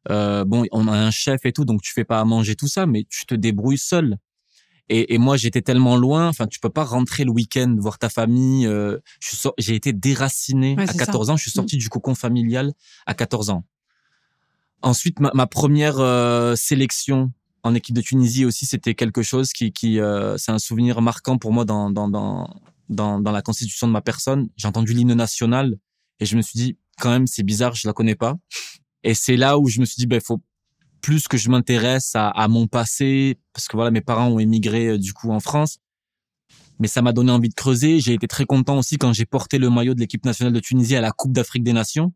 [0.09, 2.67] Euh, bon, on a un chef et tout, donc tu fais pas à manger tout
[2.67, 4.17] ça, mais tu te débrouilles seul.
[4.93, 6.27] Et, et, moi, j'étais tellement loin.
[6.27, 8.67] Enfin, tu peux pas rentrer le week-end voir ta famille.
[8.67, 8.99] Euh,
[9.57, 11.33] j'ai été déraciné ouais, à 14 ça.
[11.33, 11.37] ans.
[11.37, 11.79] Je suis sorti mmh.
[11.79, 12.73] du cocon familial
[13.05, 13.63] à 14 ans.
[14.81, 17.31] Ensuite, ma, ma première euh, sélection
[17.63, 21.37] en équipe de Tunisie aussi, c'était quelque chose qui, qui euh, c'est un souvenir marquant
[21.37, 22.53] pour moi dans, dans, dans,
[22.89, 24.49] dans, dans la constitution de ma personne.
[24.57, 25.77] J'ai entendu l'hymne national
[26.19, 28.35] et je me suis dit, quand même, c'est bizarre, je la connais pas.
[29.03, 30.41] Et c'est là où je me suis dit, ben, faut
[31.01, 34.87] plus que je m'intéresse à, à, mon passé, parce que voilà, mes parents ont émigré
[34.87, 35.79] euh, du coup en France.
[36.79, 37.99] Mais ça m'a donné envie de creuser.
[37.99, 40.95] J'ai été très content aussi quand j'ai porté le maillot de l'équipe nationale de Tunisie
[40.95, 42.11] à la Coupe d'Afrique des Nations.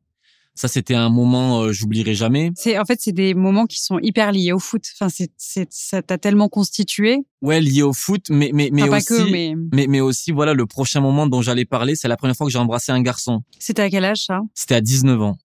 [0.55, 2.51] Ça, c'était un moment, euh, j'oublierai jamais.
[2.55, 4.85] C'est en fait, c'est des moments qui sont hyper liés au foot.
[4.93, 7.19] Enfin, c'est, c'est, ça t'a tellement constitué.
[7.41, 9.53] Ouais, lié au foot, mais mais mais enfin, aussi, que, mais...
[9.73, 12.53] mais mais aussi, voilà, le prochain moment dont j'allais parler, c'est la première fois que
[12.53, 13.43] j'ai embrassé un garçon.
[13.59, 14.39] C'était à quel âge ça?
[14.53, 15.37] C'était à 19 ans.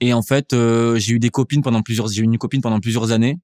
[0.00, 2.80] Et en fait, euh, j'ai eu des copines pendant plusieurs, j'ai eu une copine pendant
[2.80, 3.38] plusieurs années,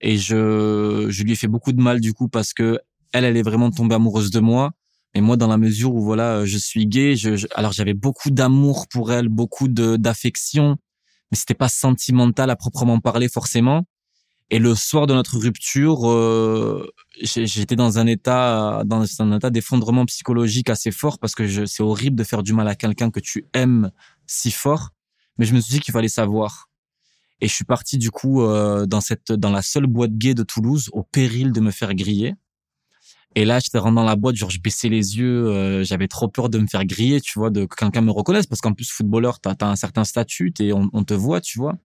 [0.00, 2.78] et je, je lui ai fait beaucoup de mal du coup parce que
[3.12, 4.72] elle, elle est vraiment tombée amoureuse de moi.
[5.14, 8.30] Et moi, dans la mesure où voilà, je suis gay, je, je alors j'avais beaucoup
[8.30, 10.76] d'amour pour elle, beaucoup d'affection,
[11.30, 13.84] mais c'était pas sentimental à proprement parler forcément.
[14.50, 20.06] Et le soir de notre rupture, euh, j'étais dans un état, dans un état d'effondrement
[20.06, 23.46] psychologique assez fort parce que c'est horrible de faire du mal à quelqu'un que tu
[23.52, 23.90] aimes
[24.26, 24.90] si fort
[25.38, 26.68] mais je me suis dit qu'il fallait savoir.
[27.40, 30.42] Et je suis parti du coup euh, dans cette dans la seule boîte gay de
[30.42, 32.34] Toulouse au péril de me faire griller.
[33.36, 36.28] Et là, j'étais rentré dans la boîte, genre je baissais les yeux, euh, j'avais trop
[36.28, 38.90] peur de me faire griller, tu vois, de que quelqu'un me reconnaisse parce qu'en plus
[38.90, 41.76] footballeur, t'as as un certain statut et on, on, te voit, tu vois,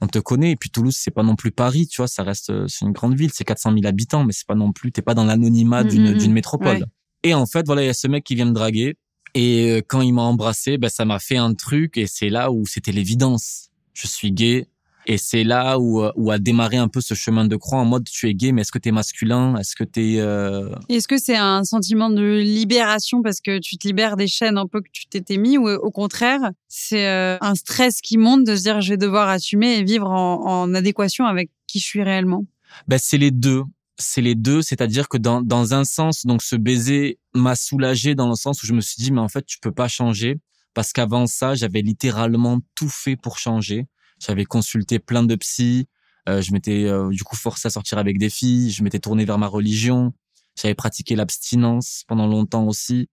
[0.00, 0.50] on te connaît.
[0.50, 3.16] Et puis Toulouse, c'est pas non plus Paris, tu vois, ça reste c'est une grande
[3.16, 6.14] ville, c'est 400 000 habitants, mais c'est pas non plus, t'es pas dans l'anonymat d'une
[6.14, 6.78] mmh, d'une métropole.
[6.78, 6.84] ouais.
[7.22, 8.96] Et en fait, voilà, il y a ce mec qui vient me draguer.
[9.40, 12.50] Et euh, quand il m'a embrassé, ben, ça m'a fait un truc et c'est là
[12.50, 13.68] où c'était l'évidence.
[13.94, 14.66] Je suis gay.
[15.06, 17.84] Et c'est là où, euh, où a démarré un peu ce chemin de croix en
[17.84, 19.56] mode tu es gay, mais est-ce que tu es masculin?
[19.56, 20.20] Est-ce que tu es...
[20.20, 20.74] Euh...
[20.88, 24.66] Est-ce que c'est un sentiment de libération parce que tu te libères des chaînes un
[24.66, 28.62] peu que tu t'étais mis ou au contraire, c'est un stress qui monte de se
[28.62, 32.44] dire je vais devoir assumer et vivre en, en adéquation avec qui je suis réellement?
[32.88, 33.62] Ben, C'est les deux
[33.98, 38.28] c'est les deux, c'est-à-dire que dans, dans un sens, donc ce baiser m'a soulagé dans
[38.28, 40.40] le sens où je me suis dit, mais en fait, tu peux pas changer
[40.74, 43.86] parce qu'avant ça, j'avais littéralement tout fait pour changer.
[44.20, 45.86] J'avais consulté plein de psys,
[46.28, 49.24] euh, je m'étais euh, du coup forcé à sortir avec des filles, je m'étais tourné
[49.24, 50.12] vers ma religion,
[50.60, 53.08] j'avais pratiqué l'abstinence pendant longtemps aussi.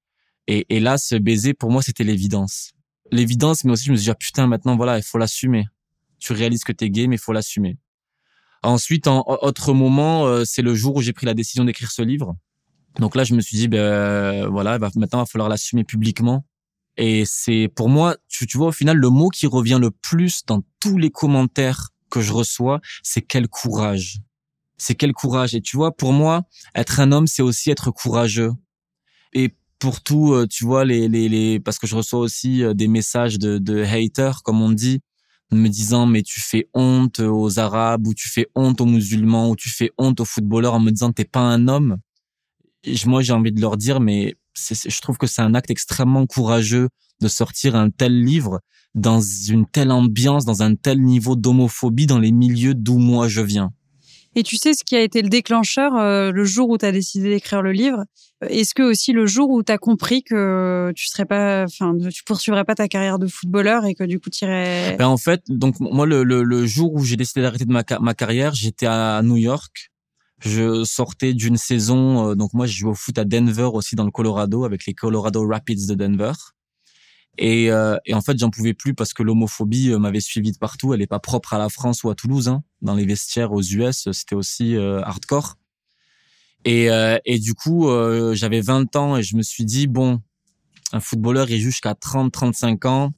[0.48, 2.74] Et, et là, ce baiser, pour moi, c'était l'évidence.
[3.12, 5.66] L'évidence, mais aussi, je me suis dit, ah, putain, maintenant, voilà, il faut l'assumer.
[6.20, 7.78] Tu réalises que t'es gay, mais il faut l'assumer.
[8.66, 12.02] Ensuite, en autre moment, euh, c'est le jour où j'ai pris la décision d'écrire ce
[12.02, 12.36] livre.
[13.00, 16.46] Donc là, je me suis dit, ben voilà, va, maintenant, il va falloir l'assumer publiquement.
[16.98, 20.46] Et c'est pour moi, tu, tu vois, au final, le mot qui revient le plus
[20.46, 24.22] dans tous les commentaires que je reçois, c'est quel courage.
[24.78, 25.54] C'est quel courage.
[25.56, 28.52] Et tu vois, pour moi, être un homme, c'est aussi être courageux.
[29.34, 32.74] Et pour tout, euh, tu vois, les, les, les, parce que je reçois aussi euh,
[32.74, 35.02] des messages de, de haters, comme on dit,
[35.56, 39.56] me disant mais tu fais honte aux Arabes ou tu fais honte aux musulmans ou
[39.56, 41.98] tu fais honte aux footballeurs en me disant t'es pas un homme.
[43.06, 46.90] Moi j'ai envie de leur dire mais je trouve que c'est un acte extrêmement courageux
[47.22, 48.60] de sortir un tel livre
[48.94, 53.42] dans une telle ambiance, dans un tel niveau d'homophobie dans les milieux d'où moi je
[53.42, 53.72] viens.
[54.36, 56.92] Et tu sais ce qui a été le déclencheur euh, le jour où tu as
[56.92, 58.04] décidé d'écrire le livre?
[58.42, 62.24] Est-ce que aussi le jour où tu as compris que tu serais pas enfin tu
[62.26, 65.42] poursuivrais pas ta carrière de footballeur et que du coup tu irais ben En fait,
[65.48, 68.88] donc moi le, le, le jour où j'ai décidé d'arrêter de ma, ma carrière, j'étais
[68.88, 69.92] à New York.
[70.40, 74.04] Je sortais d'une saison euh, donc moi je jouais au foot à Denver aussi dans
[74.04, 76.34] le Colorado avec les Colorado Rapids de Denver.
[77.38, 80.58] Et, euh, et en fait, j'en pouvais plus parce que l'homophobie euh, m'avait suivi de
[80.58, 80.94] partout.
[80.94, 82.48] Elle est pas propre à la France ou à Toulouse.
[82.48, 82.64] Hein.
[82.82, 85.56] Dans les vestiaires aux US, c'était aussi euh, hardcore.
[86.68, 86.88] Et,
[87.26, 87.88] et du coup,
[88.34, 90.20] j'avais 20 ans et je me suis dit, bon,
[90.94, 93.12] un footballeur, il jusqu'à 30, 35 ans.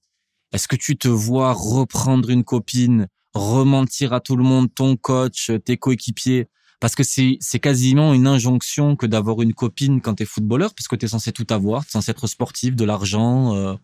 [0.51, 5.49] Est-ce que tu te vois reprendre une copine, rementir à tout le monde, ton coach,
[5.63, 6.49] tes coéquipiers?
[6.82, 10.89] Parce que c'est c'est quasiment une injonction que d'avoir une copine quand t'es footballeur parce
[10.89, 13.75] que t'es censé tout avoir, t'es censé être sportif, de l'argent, euh,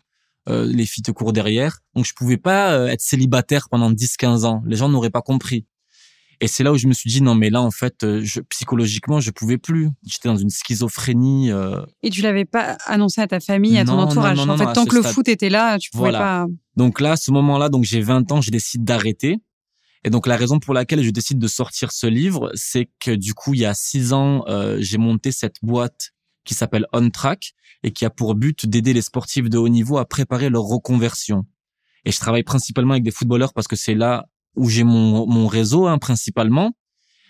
[0.49, 1.79] euh, les filles te courent derrière.
[1.95, 4.61] Donc je pouvais pas euh, être célibataire pendant 10-15 ans.
[4.65, 5.65] Les gens n'auraient pas compris.
[6.41, 8.41] Et c'est là où je me suis dit non mais là en fait euh, je,
[8.41, 9.89] psychologiquement je pouvais plus.
[10.05, 11.51] J'étais dans une schizophrénie.
[12.01, 14.39] Et tu l'avais pas annoncé à ta famille, à ton entourage.
[14.39, 16.45] en fait, tant que le foot était là, tu pouvais pas.
[16.75, 19.37] Donc là, à ce moment-là, donc j'ai 20 ans, je décide d'arrêter.
[20.03, 23.33] Et donc la raison pour laquelle je décide de sortir ce livre, c'est que du
[23.33, 24.43] coup il y a six ans,
[24.79, 26.12] j'ai monté cette boîte
[26.45, 27.53] qui s'appelle On Track
[27.83, 31.45] et qui a pour but d'aider les sportifs de haut niveau à préparer leur reconversion.
[32.05, 35.47] Et je travaille principalement avec des footballeurs parce que c'est là où j'ai mon, mon
[35.47, 36.73] réseau hein, principalement.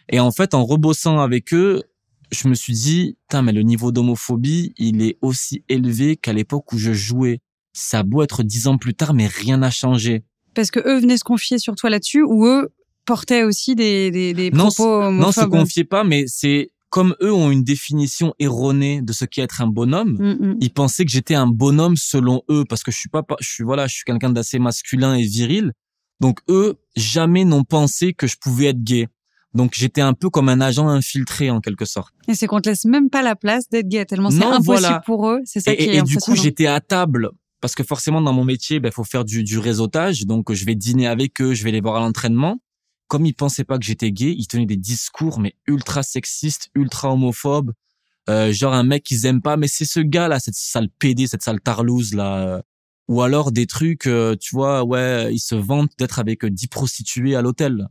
[0.09, 1.83] Et en fait, en rebossant avec eux,
[2.31, 6.77] je me suis dit, mais le niveau d'homophobie, il est aussi élevé qu'à l'époque où
[6.77, 7.39] je jouais.
[7.73, 10.23] Ça a beau être dix ans plus tard, mais rien n'a changé.
[10.53, 12.69] Parce que eux venaient se confier sur toi là-dessus, ou eux
[13.05, 17.33] portaient aussi des, des, des propos homophobes Non, se confiaient pas, mais c'est comme eux
[17.33, 20.57] ont une définition erronée de ce qu'est être un bonhomme, mm, mm.
[20.61, 23.63] ils pensaient que j'étais un bonhomme selon eux parce que je suis pas, je suis
[23.63, 25.71] voilà, je suis quelqu'un d'assez masculin et viril.
[26.19, 29.07] Donc eux jamais n'ont pensé que je pouvais être gay.
[29.55, 32.13] Donc j'étais un peu comme un agent infiltré en quelque sorte.
[32.27, 35.27] Et c'est qu'on te laisse même pas la place d'être gay tellement c'est impossible pour
[35.27, 35.39] eux.
[35.45, 38.33] C'est ça et, qui est Et du coup j'étais à table parce que forcément dans
[38.33, 40.27] mon métier, il ben, faut faire du, du réseautage.
[40.27, 42.59] Donc je vais dîner avec eux, je vais les voir à l'entraînement
[43.13, 47.13] comme ils pensaient pas que j'étais gay, ils tenaient des discours mais ultra sexistes, ultra
[47.13, 47.71] homophobes.
[48.27, 51.27] Euh, genre un mec qu'ils aiment pas, mais c'est ce gars là, cette sale PD,
[51.27, 52.63] cette sale tarlouse là.
[53.07, 57.35] Ou alors des trucs, euh, tu vois, ouais, ils se vantent d'être avec 10 prostituées
[57.35, 57.87] à l'hôtel.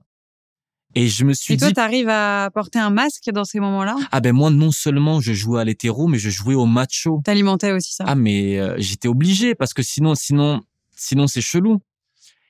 [0.96, 1.66] Et je me suis Et dit.
[1.66, 3.94] Et toi, t'arrives à porter un masque dans ces moments-là?
[4.10, 7.22] Ah ben moi, non seulement je jouais à l'hétéro, mais je jouais au macho.
[7.24, 8.06] T'alimentais aussi ça.
[8.08, 10.62] Ah mais euh, j'étais obligé parce que sinon, sinon,
[10.96, 11.80] sinon c'est chelou.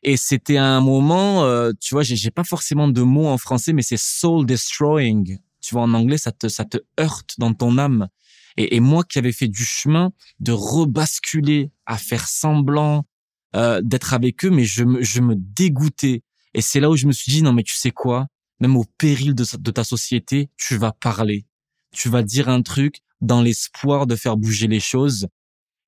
[0.03, 3.83] Et c'était un moment, euh, tu vois, j'ai pas forcément de mots en français, mais
[3.83, 5.39] c'est soul destroying.
[5.61, 8.09] Tu vois, en anglais, ça te, ça te heurte dans ton âme.
[8.57, 13.07] Et, et moi qui avais fait du chemin de rebasculer à faire semblant
[13.55, 16.23] euh, d'être avec eux, mais je me, je me dégoûtais.
[16.55, 18.27] Et c'est là où je me suis dit, non, mais tu sais quoi?
[18.61, 21.47] Même au péril de, de ta société, tu vas parler.
[21.93, 25.29] Tu vas dire un truc dans l'espoir de faire bouger les choses.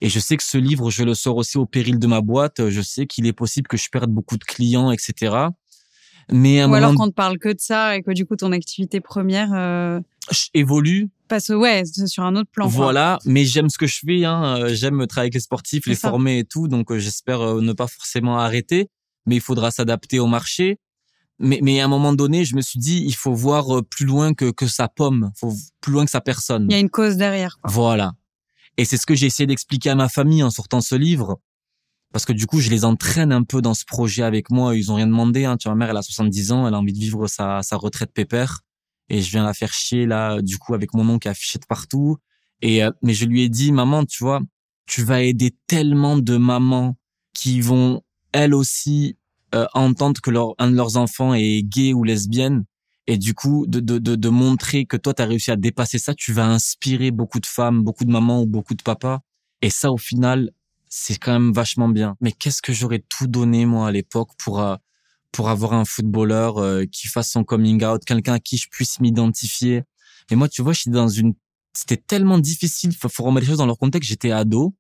[0.00, 2.68] Et je sais que ce livre, je le sors aussi au péril de ma boîte.
[2.68, 5.48] Je sais qu'il est possible que je perde beaucoup de clients, etc.
[6.30, 8.52] Mais à Ou alors qu'on ne parle que de ça et que du coup ton
[8.52, 10.00] activité première euh...
[10.54, 11.10] évolue.
[11.28, 12.66] Passe ouais sur un autre plan.
[12.66, 14.24] Voilà, mais j'aime ce que je fais.
[14.24, 14.58] Hein.
[14.58, 16.68] Euh, j'aime travailler avec les sportifs, les former et tout.
[16.68, 18.88] Donc euh, j'espère euh, ne pas forcément arrêter,
[19.26, 20.78] mais il faudra s'adapter au marché.
[21.40, 24.34] Mais, mais à un moment donné, je me suis dit, il faut voir plus loin
[24.34, 26.66] que, que sa pomme, faut plus loin que sa personne.
[26.70, 27.58] Il y a une cause derrière.
[27.60, 27.72] Quoi.
[27.72, 28.12] Voilà.
[28.76, 31.40] Et c'est ce que j'ai essayé d'expliquer à ma famille en sortant ce livre.
[32.12, 34.76] Parce que du coup, je les entraîne un peu dans ce projet avec moi.
[34.76, 35.44] Ils ont rien demandé.
[35.44, 35.56] Hein.
[35.56, 36.66] Tu vois, ma mère, elle a 70 ans.
[36.66, 38.60] Elle a envie de vivre sa, sa retraite pépère.
[39.08, 41.58] Et je viens la faire chier, là, du coup, avec mon nom qui est affiché
[41.58, 42.16] de partout.
[42.62, 44.40] Et, euh, mais je lui ai dit, maman, tu vois,
[44.86, 46.96] tu vas aider tellement de mamans
[47.34, 49.18] qui vont, elles aussi,
[49.54, 52.64] euh, entendre que leur, un de leurs enfants est gay ou lesbienne
[53.06, 55.98] et du coup, de, de, de, de montrer que toi, tu as réussi à dépasser
[55.98, 59.20] ça, tu vas inspirer beaucoup de femmes, beaucoup de mamans ou beaucoup de papas.
[59.60, 60.50] Et ça, au final,
[60.88, 62.16] c'est quand même vachement bien.
[62.20, 64.76] Mais qu'est-ce que j'aurais tout donné, moi, à l'époque, pour, euh,
[65.32, 69.00] pour avoir un footballeur euh, qui fasse son coming out, quelqu'un à qui je puisse
[69.00, 69.82] m'identifier?
[70.30, 71.34] Mais moi, tu vois, je suis dans une,
[71.74, 72.94] c'était tellement difficile.
[72.96, 74.08] Faut, faut remettre les choses dans leur contexte.
[74.08, 74.74] J'étais ado.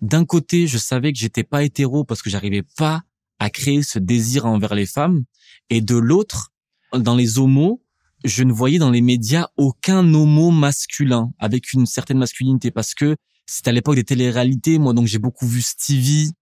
[0.00, 3.02] D'un côté, je savais que j'étais pas hétéro parce que j'arrivais pas
[3.38, 5.24] à créer ce désir envers les femmes.
[5.70, 6.52] Et de l'autre,
[6.98, 7.82] dans les homos,
[8.24, 13.16] je ne voyais dans les médias aucun homo masculin avec une certaine masculinité parce que
[13.46, 14.78] c'était à l'époque des téléréalités.
[14.78, 16.32] Moi, donc j'ai beaucoup vu Stevie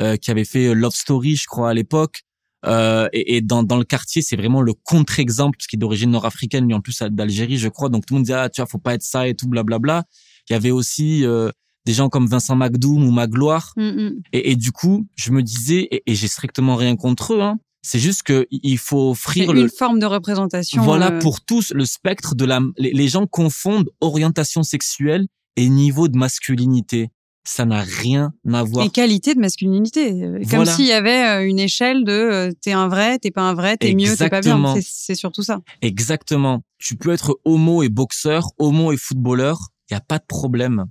[0.00, 2.22] euh, qui avait fait Love Story, je crois, à l'époque.
[2.64, 6.12] Euh, et, et dans, dans le quartier, c'est vraiment le contre-exemple, parce qu'il est d'origine
[6.12, 7.88] nord-africaine, lui en plus d'Algérie, je crois.
[7.88, 10.04] Donc tout le monde disait, ah, tu vois, faut pas être ça et tout, blablabla.
[10.48, 11.50] Il y avait aussi euh,
[11.86, 13.72] des gens comme Vincent Magdoum ou Magloire.
[13.76, 14.22] Mm, mm.
[14.32, 17.58] Et, et du coup, je me disais, et, et j'ai strictement rien contre eux, hein,
[17.82, 20.82] c'est juste que il faut offrir une le, forme de représentation.
[20.82, 22.60] voilà euh, pour tous le spectre de la.
[22.78, 27.10] Les, gens confondent orientation sexuelle et niveau de masculinité.
[27.44, 28.86] Ça n'a rien à voir.
[28.86, 30.12] Et qualité de masculinité.
[30.12, 30.76] euh, Comme Voilà.
[30.76, 33.94] s'il y avait euh, une échelle de t'es un vrai, t'es pas un vrai, t'es
[33.94, 34.76] mieux, t'es pas bien.
[34.80, 35.60] C'est- surtout ça.
[35.80, 36.62] Exactement.
[36.78, 39.58] Tu peux être homo et boxeur, homo et footballeur.
[39.90, 40.86] Il y a pas de problème.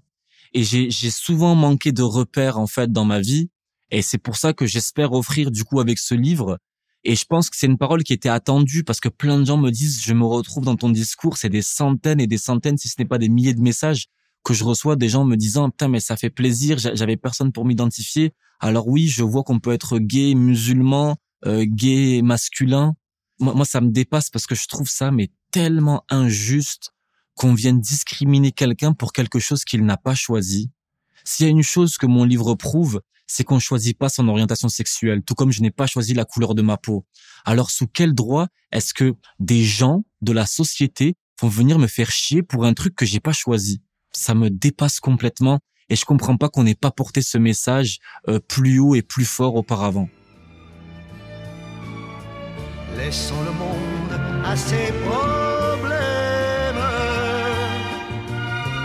[0.53, 3.49] Et j'ai souvent manqué de repères en fait dans ma vie.
[3.89, 6.59] Et c'est pour ça que j'espère offrir du coup avec ce livre.
[7.03, 9.57] Et je pense que c'est une parole qui était attendue parce que plein de gens
[9.57, 12.89] me disent, je me retrouve dans ton discours, c'est des centaines et des centaines, si
[12.89, 14.07] ce n'est pas des milliers de messages
[14.43, 17.51] que je reçois des gens me disant, putain, mais ça fait plaisir, j'a- j'avais personne
[17.51, 18.33] pour m'identifier.
[18.59, 22.95] Alors oui, je vois qu'on peut être gay, musulman, euh, gay, masculin.
[23.39, 26.91] Moi, moi, ça me dépasse parce que je trouve ça, mais tellement injuste
[27.35, 30.69] qu'on vienne discriminer quelqu'un pour quelque chose qu'il n'a pas choisi.
[31.23, 34.67] S'il y a une chose que mon livre prouve, c'est qu'on choisit pas son orientation
[34.67, 37.05] sexuelle, tout comme je n'ai pas choisi la couleur de ma peau.
[37.45, 42.11] Alors sous quel droit est-ce que des gens de la société vont venir me faire
[42.11, 43.81] chier pour un truc que j'ai pas choisi?
[44.11, 48.39] Ça me dépasse complètement et je comprends pas qu'on n'ait pas porté ce message euh,
[48.39, 50.09] plus haut et plus fort auparavant.
[52.97, 56.83] Laissons le monde à ses problèmes.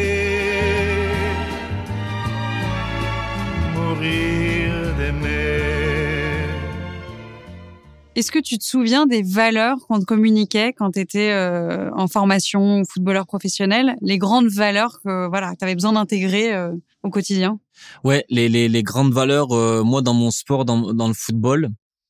[3.75, 5.59] Mourir d'aimer.
[8.15, 11.31] Est-ce que tu te souviens des valeurs qu'on te communiquait quand tu étais
[11.93, 13.95] en formation ou footballeur professionnel?
[14.01, 17.59] Les grandes valeurs que voilà, tu avais besoin d'intégrer euh, au quotidien?
[18.03, 21.69] Ouais, les, les, les grandes valeurs, euh, moi, dans mon sport, dans, dans le football,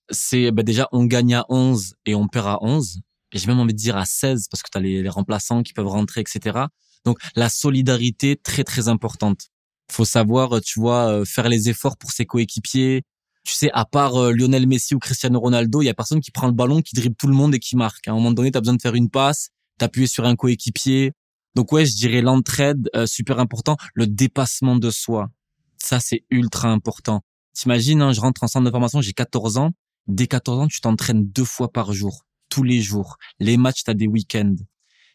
[0.10, 3.02] c'est bah, déjà, on gagne à 11 et on perd à 11.
[3.32, 5.64] Et j'ai même envie de dire à 16 parce que tu as les, les remplaçants
[5.64, 6.66] qui peuvent rentrer, etc.
[7.06, 9.48] Donc, la solidarité, très, très importante.
[9.92, 13.04] faut savoir, tu vois, euh, faire les efforts pour ses coéquipiers.
[13.44, 16.32] Tu sais, à part euh, Lionel Messi ou Cristiano Ronaldo, il y a personne qui
[16.32, 18.08] prend le ballon, qui dribble tout le monde et qui marque.
[18.08, 21.14] À un moment donné, tu as besoin de faire une passe, t'appuyer sur un coéquipier.
[21.56, 23.78] Donc ouais, je dirais l'entraide, euh, super important.
[23.96, 25.30] Le dépassement de soi.
[25.78, 27.22] Ça, c'est ultra important.
[27.54, 29.72] T'imagines, hein, je rentre en centre de formation, j'ai 14 ans.
[30.08, 33.18] Dès 14 ans, tu t'entraînes deux fois par jour, tous les jours.
[33.40, 34.56] Les matchs, t'as des week-ends.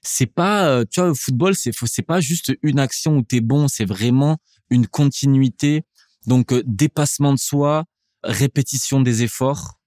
[0.03, 3.41] C'est pas, euh, tu vois, le football, c'est c'est pas juste une action où t'es
[3.41, 4.39] bon, c'est vraiment
[4.71, 5.83] une continuité.
[6.27, 7.85] Donc, euh, dépassement de soi,
[8.23, 9.79] répétition des efforts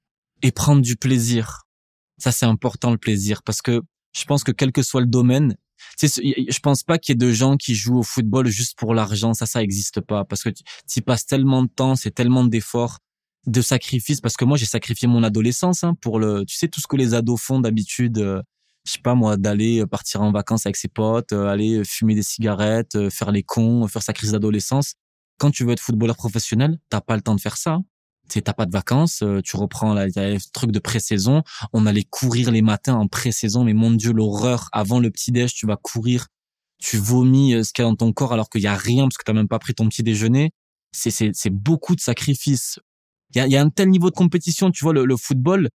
[0.42, 1.64] et prendre du plaisir.
[2.18, 3.82] Ça, c'est important, le plaisir, parce que
[4.14, 5.56] je pense que quel que soit le domaine,
[6.00, 8.78] tu sais, je pense pas qu'il y ait de gens qui jouent au football juste
[8.78, 9.34] pour l'argent.
[9.34, 10.26] Ça, ça existe pas.
[10.26, 10.64] Parce que tu
[10.98, 13.00] y passes tellement de temps, c'est tellement d'efforts,
[13.46, 14.22] de sacrifices.
[14.22, 16.98] Parce que moi, j'ai sacrifié mon adolescence hein, pour le, tu sais, tout ce que
[16.98, 18.18] les ados font d'habitude.
[18.20, 18.42] euh,
[18.86, 22.16] je sais pas moi, d'aller euh, partir en vacances avec ses potes, euh, aller fumer
[22.16, 24.94] des cigarettes, faire les cons, faire sa crise d'adolescence.
[25.40, 27.80] Quand tu veux être footballeur professionnel, t'as pas le temps de faire ça.
[28.30, 31.44] Tu t'as pas de vacances, tu reprends la, le truc de pré-saison.
[31.72, 34.68] On allait courir les matins en pré-saison, mais mon Dieu, l'horreur.
[34.74, 36.28] Avant le petit-déj, tu vas courir,
[36.78, 39.16] tu vomis ce qu'il y a dans ton corps alors qu'il y a rien parce
[39.18, 40.52] que t'as même pas pris ton petit déjeuner.
[40.92, 42.80] C'est, c'est beaucoup de sacrifices.
[43.36, 45.70] Il y a, y a un tel niveau de compétition, tu vois, le, le football,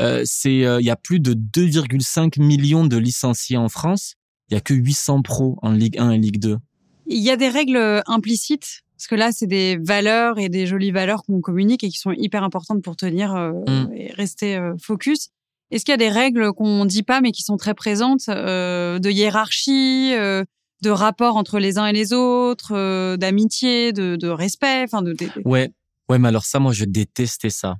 [0.00, 4.14] euh, c'est, euh, il y a plus de 2,5 millions de licenciés en France.
[4.50, 6.58] Il y a que 800 pros en Ligue 1 et Ligue 2.
[7.06, 10.66] Il y a des règles euh, implicites parce que là, c'est des valeurs et des
[10.66, 13.92] jolies valeurs qu'on communique et qui sont hyper importantes pour tenir euh, Mm.
[13.94, 15.28] et rester euh, focus.
[15.70, 18.98] Est-ce qu'il y a des règles qu'on dit pas mais qui sont très présentes euh,
[18.98, 20.44] de hiérarchie, euh,
[20.82, 25.14] de rapport entre les uns et les autres, euh, d'amitié, de, de respect, enfin de-
[25.44, 25.70] Ouais,
[26.08, 27.76] ouais, mais alors ça, moi, je détestais ça.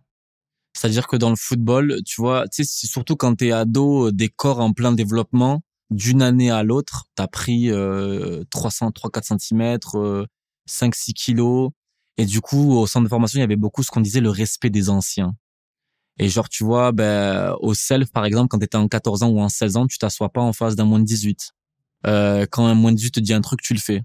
[0.75, 4.29] C'est-à-dire que dans le football, tu vois, tu sais, surtout quand t'es ado, euh, des
[4.29, 10.27] corps en plein développement, d'une année à l'autre, t'as pris euh, 300, 3-4 cm, euh,
[10.69, 11.71] 5-6 kilos.
[12.19, 14.31] Et du coup, au centre de formation, il y avait beaucoup ce qu'on disait le
[14.31, 15.35] respect des anciens.
[16.19, 19.41] Et genre, tu vois, ben, au self, par exemple, quand t'étais en 14 ans ou
[19.41, 21.53] en 16 ans, tu t'assois pas en face d'un moins de 18.
[22.07, 24.03] Euh, quand un moins 18 te dit un truc, tu le fais.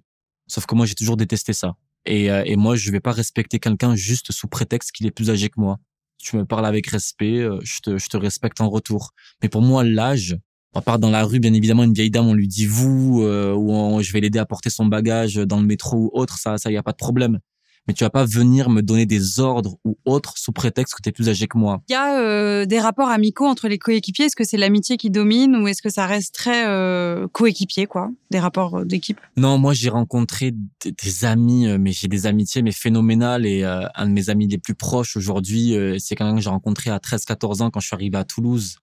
[0.48, 1.76] Sauf que moi, j'ai toujours détesté ça.
[2.06, 5.30] Et, euh, et moi, je vais pas respecter quelqu'un juste sous prétexte qu'il est plus
[5.30, 5.78] âgé que moi.
[6.18, 9.12] Tu me parles avec respect, euh, je te, je te respecte en retour.
[9.42, 10.38] Mais pour moi, l'âge,
[10.74, 13.54] à part dans la rue, bien évidemment, une vieille dame, on lui dit vous, euh,
[13.54, 16.72] ou je vais l'aider à porter son bagage dans le métro ou autre, ça, ça
[16.72, 17.40] y a pas de problème.
[17.88, 21.10] Mais tu vas pas venir me donner des ordres ou autre sous prétexte que tu
[21.10, 21.82] es plus âgé que moi.
[21.90, 24.26] Il y a euh, des rapports amicaux entre les coéquipiers.
[24.26, 28.12] Est-ce que c'est l'amitié qui domine ou est-ce que ça reste très euh, coéquipier, quoi?
[28.30, 29.20] Des rapports euh, d'équipe?
[29.36, 33.88] Non, moi j'ai rencontré des, des amis, mais j'ai des amitiés mais phénoménales et euh,
[33.96, 37.64] un de mes amis les plus proches aujourd'hui, c'est quelqu'un que j'ai rencontré à 13-14
[37.64, 38.78] ans quand je suis arrivé à Toulouse.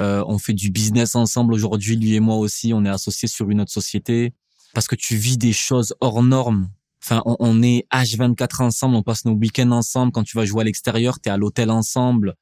[0.00, 3.60] On fait du business ensemble aujourd'hui, lui et moi aussi, on est associés sur une
[3.60, 4.32] autre société
[4.74, 6.68] parce que tu vis des choses hors normes.
[7.02, 10.12] Enfin, on, est H24 ensemble, on passe nos week-ends ensemble.
[10.12, 12.34] Quand tu vas jouer à l'extérieur, t'es à l'hôtel ensemble.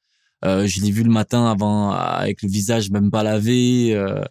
[0.45, 3.93] Euh, je l'ai vu le matin avant avec le visage même pas lavé.
[3.93, 4.23] Euh,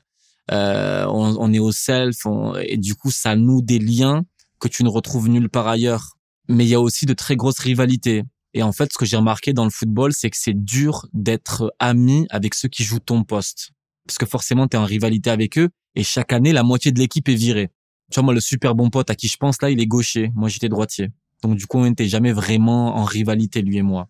[0.53, 2.19] euh, on, est au self
[2.63, 4.25] et du coup ça noue des liens
[4.61, 6.17] que tu ne retrouves nulle part ailleurs.
[6.49, 8.23] Mais il y a aussi de très grosses rivalités.
[8.55, 11.75] Et en fait, ce que j'ai remarqué dans le football, c'est que c'est dur d'être
[11.79, 13.71] ami avec ceux qui jouent ton poste.
[14.07, 16.99] Parce que forcément, tu es en rivalité avec eux et chaque année, la moitié de
[16.99, 17.71] l'équipe est virée.
[18.11, 20.31] Tu vois, moi, le super bon pote à qui je pense là, il est gaucher.
[20.35, 21.11] Moi, j'étais droitier.
[21.43, 24.09] Donc, du coup, on n'était jamais vraiment en rivalité, lui et moi.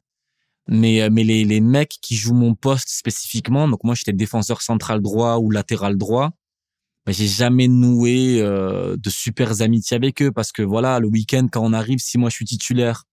[0.68, 4.62] Mais, euh, mais les, les mecs qui jouent mon poste spécifiquement, donc moi, j'étais défenseur
[4.62, 6.32] central droit ou latéral droit,
[7.06, 11.46] ben, j'ai jamais noué euh, de super amitiés avec eux parce que voilà, le week-end,
[11.50, 13.04] quand on arrive, si moi je suis titulaire,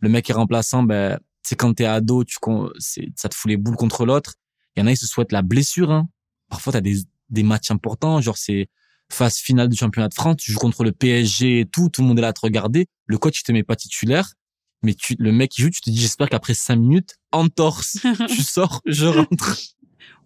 [0.00, 2.36] le mec est remplaçant, ben, c'est quand t'es ado, tu,
[2.78, 4.34] ça te fout les boules contre l'autre.
[4.76, 6.08] Il y en a, ils se souhaitent la blessure, hein.
[6.50, 6.98] Parfois, t'as des,
[7.30, 8.68] des matchs importants, genre c'est
[9.10, 12.08] phase finale du championnat de France, tu joues contre le PSG et tout, tout le
[12.08, 12.86] monde est là à te regarder.
[13.06, 14.32] Le coach, il te met pas titulaire.
[14.82, 18.42] Mais tu, le mec qui joue, tu te dis, j'espère qu'après cinq minutes, entorse, tu
[18.42, 19.58] sors, je rentre.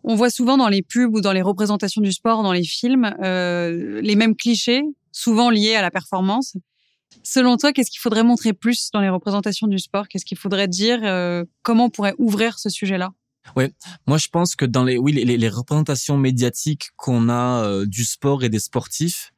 [0.04, 3.14] On voit souvent dans les pubs ou dans les représentations du sport, dans les films,
[3.22, 6.56] euh, les mêmes clichés, souvent liés à la performance.
[7.22, 10.08] Selon toi, qu'est-ce qu'il faudrait montrer plus dans les représentations du sport?
[10.08, 13.12] Qu'est-ce qu'il faudrait dire euh, Comment on pourrait ouvrir ce sujet-là?
[14.06, 17.86] Moi, je pense que dans les, oui, les, les- les représentations médiatiques qu'on a euh,
[17.86, 19.32] du sport et des sportifs,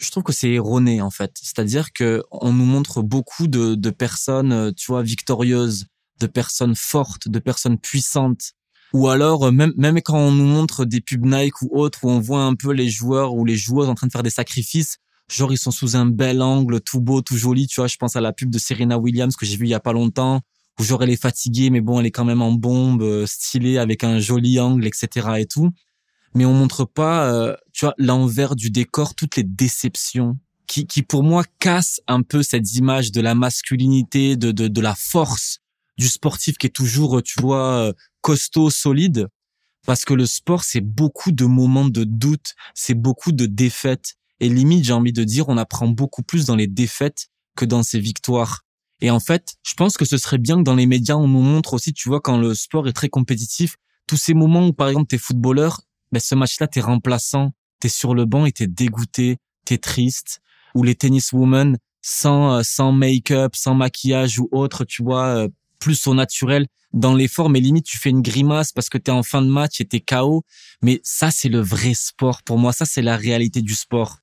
[0.00, 1.32] je trouve que c'est erroné en fait.
[1.42, 5.86] C'est-à-dire que on nous montre beaucoup de, de personnes, euh, tu vois, victorieuses,
[6.20, 8.52] de personnes fortes, de personnes puissantes.
[8.94, 12.10] Ou alors euh, même même quand on nous montre des pubs Nike ou autres où
[12.10, 14.98] on voit un peu les joueurs ou les joueuses en train de faire des sacrifices,
[15.30, 17.66] genre ils sont sous un bel angle, tout beau, tout joli.
[17.66, 19.74] Tu vois, je pense à la pub de Serena Williams que j'ai vue il y
[19.74, 20.40] a pas longtemps
[20.78, 23.78] où genre elle est fatiguée, mais bon, elle est quand même en bombe, euh, stylée,
[23.78, 25.28] avec un joli angle, etc.
[25.38, 25.70] et tout.
[26.34, 31.02] Mais on montre pas, euh, tu vois, l'envers du décor, toutes les déceptions qui, qui
[31.02, 35.58] pour moi cassent un peu cette image de la masculinité, de, de, de la force
[35.96, 39.28] du sportif qui est toujours, euh, tu vois, euh, costaud, solide.
[39.86, 44.14] Parce que le sport, c'est beaucoup de moments de doute, c'est beaucoup de défaites.
[44.38, 47.82] Et limite, j'ai envie de dire, on apprend beaucoup plus dans les défaites que dans
[47.82, 48.64] ses victoires.
[49.00, 51.42] Et en fait, je pense que ce serait bien que dans les médias, on nous
[51.42, 54.88] montre aussi, tu vois, quand le sport est très compétitif, tous ces moments où, par
[54.88, 55.82] exemple, t'es footballeur,
[56.12, 60.40] ben, ce match-là, t'es remplaçant, t'es sur le banc et t'es dégoûté, t'es triste.
[60.74, 66.06] Ou les tenniswomen, sans, euh, sans make-up, sans maquillage ou autre, tu vois, euh, plus
[66.06, 69.42] au naturel, dans l'effort, mais limite, tu fais une grimace parce que t'es en fin
[69.42, 70.44] de match et t'es KO.
[70.82, 72.42] Mais ça, c'est le vrai sport.
[72.42, 74.18] Pour moi, ça, c'est la réalité du sport.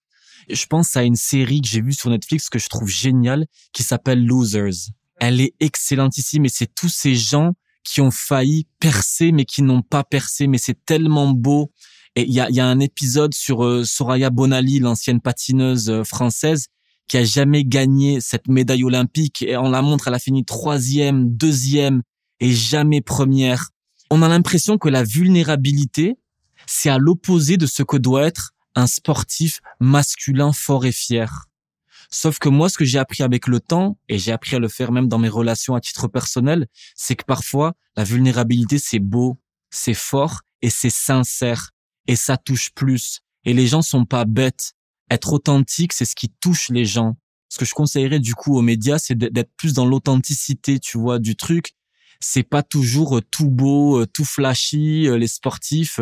[0.49, 3.83] Je pense à une série que j'ai vue sur Netflix que je trouve géniale, qui
[3.83, 4.91] s'appelle Losers.
[5.17, 7.53] Elle est excellentissime et c'est tous ces gens
[7.83, 10.47] qui ont failli percer mais qui n'ont pas percé.
[10.47, 11.71] Mais c'est tellement beau.
[12.15, 16.03] Et il y a, y a un épisode sur euh, Soraya Bonali, l'ancienne patineuse euh,
[16.03, 16.67] française,
[17.07, 19.41] qui a jamais gagné cette médaille olympique.
[19.41, 22.01] Et on la montre, elle a fini troisième, deuxième
[22.39, 23.69] et jamais première.
[24.09, 26.15] On a l'impression que la vulnérabilité,
[26.67, 31.45] c'est à l'opposé de ce que doit être un sportif masculin fort et fier.
[32.11, 34.67] Sauf que moi, ce que j'ai appris avec le temps, et j'ai appris à le
[34.67, 39.39] faire même dans mes relations à titre personnel, c'est que parfois, la vulnérabilité, c'est beau,
[39.69, 41.71] c'est fort et c'est sincère.
[42.07, 43.21] Et ça touche plus.
[43.45, 44.73] Et les gens sont pas bêtes.
[45.09, 47.17] Être authentique, c'est ce qui touche les gens.
[47.49, 51.19] Ce que je conseillerais du coup aux médias, c'est d'être plus dans l'authenticité, tu vois,
[51.19, 51.73] du truc.
[52.19, 55.99] C'est pas toujours euh, tout beau, euh, tout flashy, euh, les sportifs.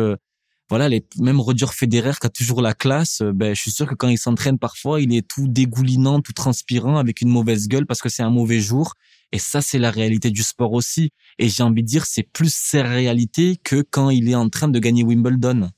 [0.70, 3.86] Voilà, les, même Roger Federer qui a toujours la classe, euh, ben, je suis sûr
[3.86, 7.86] que quand il s'entraîne parfois, il est tout dégoulinant, tout transpirant, avec une mauvaise gueule
[7.86, 8.94] parce que c'est un mauvais jour.
[9.32, 11.10] Et ça, c'est la réalité du sport aussi.
[11.38, 14.68] Et j'ai envie de dire, c'est plus sa réalité que quand il est en train
[14.68, 15.70] de gagner Wimbledon.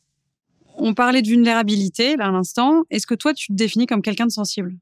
[0.77, 2.85] On parlait de vulnérabilité là à l'instant.
[2.91, 4.77] Est-ce que toi, tu te définis comme quelqu'un de sensible?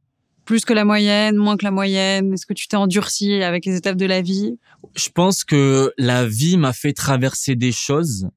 [0.45, 2.35] Plus que la moyenne, moins que la moyenne?
[2.35, 4.59] Est-ce que tu t'es endurci avec les étapes de la vie?
[4.97, 8.29] Je pense que la vie m'a fait traverser des choses.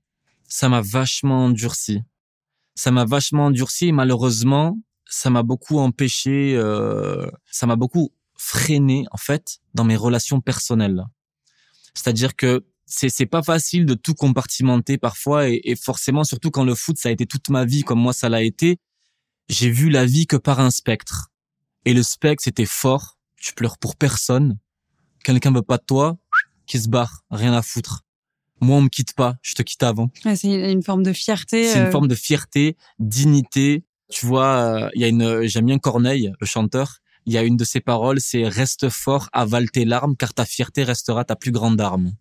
[0.47, 2.01] Ça m'a vachement endurci.
[2.75, 4.77] ça m'a vachement endurci et malheureusement,
[5.09, 11.03] ça m'a beaucoup empêché, euh, ça m'a beaucoup freiné en fait dans mes relations personnelles.
[11.93, 16.73] C'est-à-dire que c'est pas facile de tout compartimenter parfois et, et, forcément surtout quand le
[16.73, 18.79] foot ça a été toute ma vie comme moi ça l'a été
[19.49, 21.29] j'ai vu la vie que par un spectre
[21.83, 24.57] et le spectre c'était fort tu pleures pour personne
[25.21, 26.17] quelqu'un veut pas de toi
[26.65, 28.05] qui se barre rien à foutre
[28.61, 30.09] moi on me quitte pas je te quitte avant.
[30.23, 33.83] C'est une forme de fierté c'est une euh, forme de fierté dignité.
[34.09, 36.99] Tu vois euh, il y a une j'aime bien Corneille le chanteur.
[37.25, 40.45] Il y a une de ses paroles c'est reste fort avale tes larmes car ta
[40.45, 42.13] fierté restera ta plus grande arme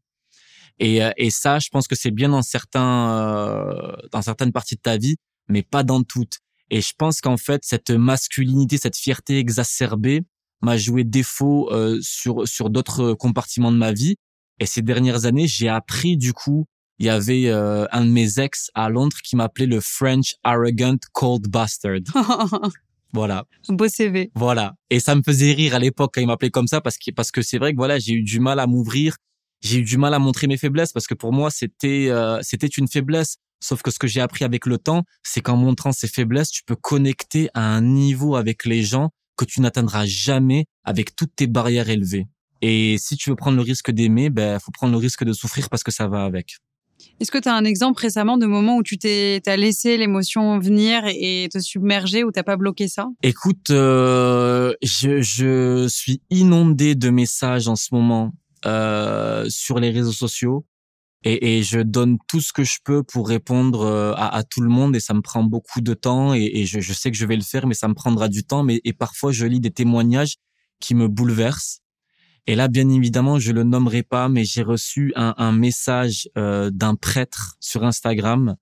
[0.78, 4.76] et, euh, et ça, je pense que c'est bien dans certains, euh, dans certaines parties
[4.76, 5.16] de ta vie,
[5.48, 6.38] mais pas dans toutes.
[6.70, 10.22] Et je pense qu'en fait, cette masculinité, cette fierté exacerbée
[10.62, 14.16] m'a joué défaut euh, sur sur d'autres compartiments de ma vie.
[14.60, 16.66] Et ces dernières années, j'ai appris du coup.
[16.98, 20.96] Il y avait euh, un de mes ex à Londres qui m'appelait le French arrogant
[21.12, 22.00] cold bastard.
[23.12, 23.44] voilà.
[23.68, 24.30] Beau CV.
[24.34, 24.72] Voilà.
[24.88, 27.30] Et ça me faisait rire à l'époque quand il m'appelait comme ça parce que parce
[27.30, 29.16] que c'est vrai que voilà, j'ai eu du mal à m'ouvrir
[29.60, 32.66] j'ai eu du mal à montrer mes faiblesses parce que pour moi c'était euh, c'était
[32.66, 36.08] une faiblesse sauf que ce que j'ai appris avec le temps c'est qu'en montrant ces
[36.08, 41.14] faiblesses tu peux connecter à un niveau avec les gens que tu n'atteindras jamais avec
[41.16, 42.26] toutes tes barrières élevées
[42.62, 45.68] et si tu veux prendre le risque d'aimer ben faut prendre le risque de souffrir
[45.68, 46.56] parce que ça va avec.
[47.20, 50.58] Est-ce que tu as un exemple récemment de moment où tu t'es as laissé l'émotion
[50.58, 53.08] venir et te submerger ou t'as pas bloqué ça?
[53.22, 58.32] Écoute, euh, je, je suis inondé de messages en ce moment
[58.66, 60.66] euh, sur les réseaux sociaux
[61.22, 64.60] et, et, je donne tout ce que je peux pour répondre euh, à, à, tout
[64.60, 67.16] le monde et ça me prend beaucoup de temps et, et je, je, sais que
[67.16, 69.60] je vais le faire mais ça me prendra du temps mais et parfois je lis
[69.60, 70.36] des témoignages
[70.80, 71.80] qui me bouleversent
[72.46, 76.70] et là bien évidemment je le nommerai pas mais j'ai reçu un, un message euh,
[76.70, 78.56] d'un prêtre sur Instagram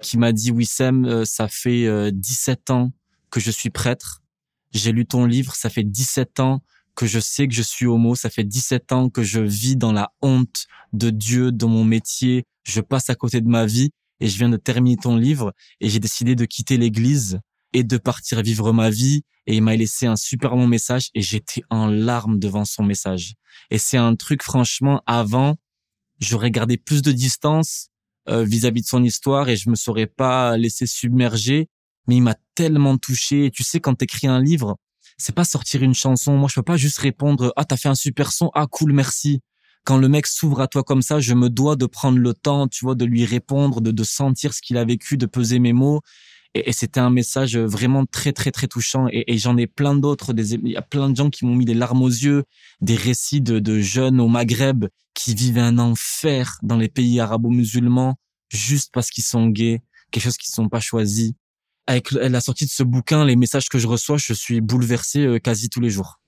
[0.00, 2.92] qui m'a dit Wissem euh, ça fait euh, 17 ans
[3.30, 4.22] que je suis prêtre
[4.72, 6.62] j'ai lu ton livre ça fait 17 ans
[6.98, 8.16] que je sais que je suis homo.
[8.16, 12.44] Ça fait 17 ans que je vis dans la honte de Dieu, de mon métier.
[12.64, 15.88] Je passe à côté de ma vie et je viens de terminer ton livre et
[15.88, 17.38] j'ai décidé de quitter l'église
[17.72, 19.22] et de partir vivre ma vie.
[19.46, 23.34] Et il m'a laissé un super bon message et j'étais en larmes devant son message.
[23.70, 25.56] Et c'est un truc, franchement, avant,
[26.20, 27.88] j'aurais gardé plus de distance
[28.28, 31.68] euh, vis-à-vis -vis de son histoire et je me serais pas laissé submerger.
[32.06, 33.46] Mais il m'a tellement touché.
[33.46, 34.76] Et tu sais, quand t'écris un livre,
[35.18, 36.36] c'est pas sortir une chanson.
[36.36, 39.40] Moi, je peux pas juste répondre ah t'as fait un super son, ah cool merci.
[39.84, 42.68] Quand le mec s'ouvre à toi comme ça, je me dois de prendre le temps,
[42.68, 45.72] tu vois, de lui répondre, de, de sentir ce qu'il a vécu, de peser mes
[45.72, 46.02] mots.
[46.54, 49.06] Et, c'était un message vraiment très très très touchant.
[49.10, 50.32] Et, j'en ai plein d'autres.
[50.36, 52.44] Il y a plein de gens qui m'ont mis des larmes aux yeux,
[52.80, 58.16] des récits de, de jeunes au Maghreb qui vivent un enfer dans les pays arabo-musulmans
[58.50, 61.32] juste parce qu'ils sont gays, quelque chose qu'ils ne sont pas choisis
[61.88, 65.38] avec la sortie de ce bouquin, les messages que je reçois, je suis bouleversé euh,
[65.38, 66.20] quasi tous les jours.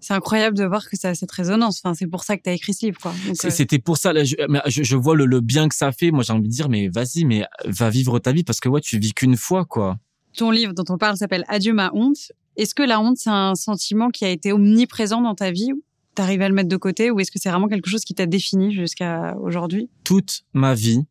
[0.00, 1.80] C'est incroyable de voir que ça a cette résonance.
[1.82, 3.12] Enfin, c'est pour ça que tu as écrit ce livre, quoi.
[3.28, 4.12] Euh, c'était pour ça.
[4.12, 4.34] Là, je,
[4.66, 6.10] je, vois le, le, bien que ça fait.
[6.10, 8.80] Moi, j'ai envie de dire, mais vas-y, mais va vivre ta vie parce que ouais,
[8.80, 9.98] tu vis qu'une fois, quoi.
[10.36, 12.32] Ton livre dont on parle s'appelle Adieu ma honte.
[12.56, 15.72] Est-ce que la honte, c'est un sentiment qui a été omniprésent dans ta vie
[16.14, 18.26] T'arrives à le mettre de côté ou est-ce que c'est vraiment quelque chose qui t'a
[18.26, 19.88] défini jusqu'à aujourd'hui?
[20.02, 21.04] Toute ma vie,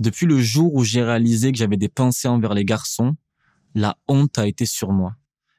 [0.00, 3.16] depuis le jour où j'ai réalisé que j'avais des pensées envers les garçons,
[3.74, 5.14] la honte a été sur moi.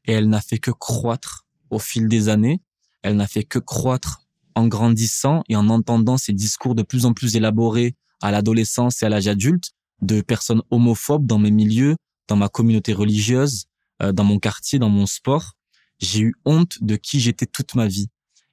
[0.06, 2.62] Et elle n'a fait que croître au fil des années.
[3.02, 4.22] Elle n'a fait que croître
[4.56, 9.06] en grandissant et en entendant ces discours de plus en plus élaborés à l'adolescence et
[9.06, 11.96] à l'âge adulte de personnes homophobes dans mes milieux,
[12.28, 13.66] dans ma communauté religieuse,
[14.02, 15.54] euh, dans mon quartier, dans mon sport.
[16.00, 18.08] J'ai eu honte de qui j'étais toute ma vie.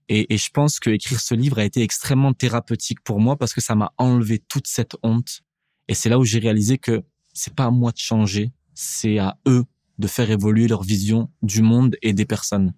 [0.08, 3.54] Et, et, je pense que écrire ce livre a été extrêmement thérapeutique pour moi parce
[3.54, 5.42] que ça m'a enlevé toute cette honte
[5.88, 7.02] et c'est là où j'ai réalisé que
[7.32, 9.64] c'est pas à moi de changer, c'est à eux
[10.02, 12.74] de faire évoluer leur vision du monde et des personnes.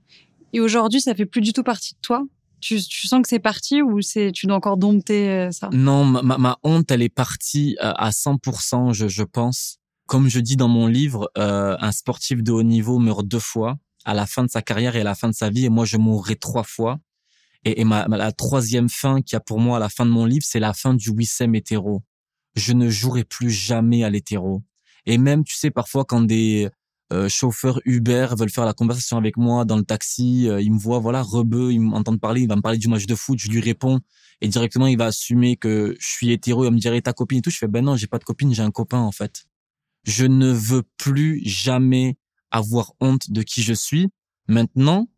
[0.52, 2.24] Et aujourd'hui, ça fait plus du tout partie de toi?
[2.60, 5.68] Tu, tu sens que c'est parti ou c'est tu dois encore dompter euh, ça?
[5.72, 9.78] Non, ma, ma, honte, elle est partie euh, à 100%, je, je pense.
[10.06, 13.76] Comme je dis dans mon livre, euh, un sportif de haut niveau meurt deux fois,
[14.04, 15.84] à la fin de sa carrière et à la fin de sa vie, et moi
[15.84, 17.00] je mourrai trois fois.
[17.64, 20.10] Et, et ma, la troisième fin qu'il y a pour moi à la fin de
[20.10, 22.02] mon livre, c'est la fin du Wissem hétéro
[22.54, 24.62] je ne jouerai plus jamais à l'hétéro.
[25.06, 26.68] Et même, tu sais, parfois quand des
[27.12, 30.78] euh, chauffeurs Uber veulent faire la conversation avec moi dans le taxi, euh, ils me
[30.78, 33.50] voient, voilà, rebeu, ils m'entendent parler, il va me parler du match de foot, je
[33.50, 34.00] lui réponds
[34.40, 37.38] et directement il va assumer que je suis hétéro, il va me dire ta copine
[37.38, 37.50] et tout?
[37.50, 39.46] Je fais ben non, j'ai pas de copine, j'ai un copain en fait.
[40.04, 42.16] Je ne veux plus jamais
[42.50, 44.08] avoir honte de qui je suis.
[44.48, 45.08] Maintenant,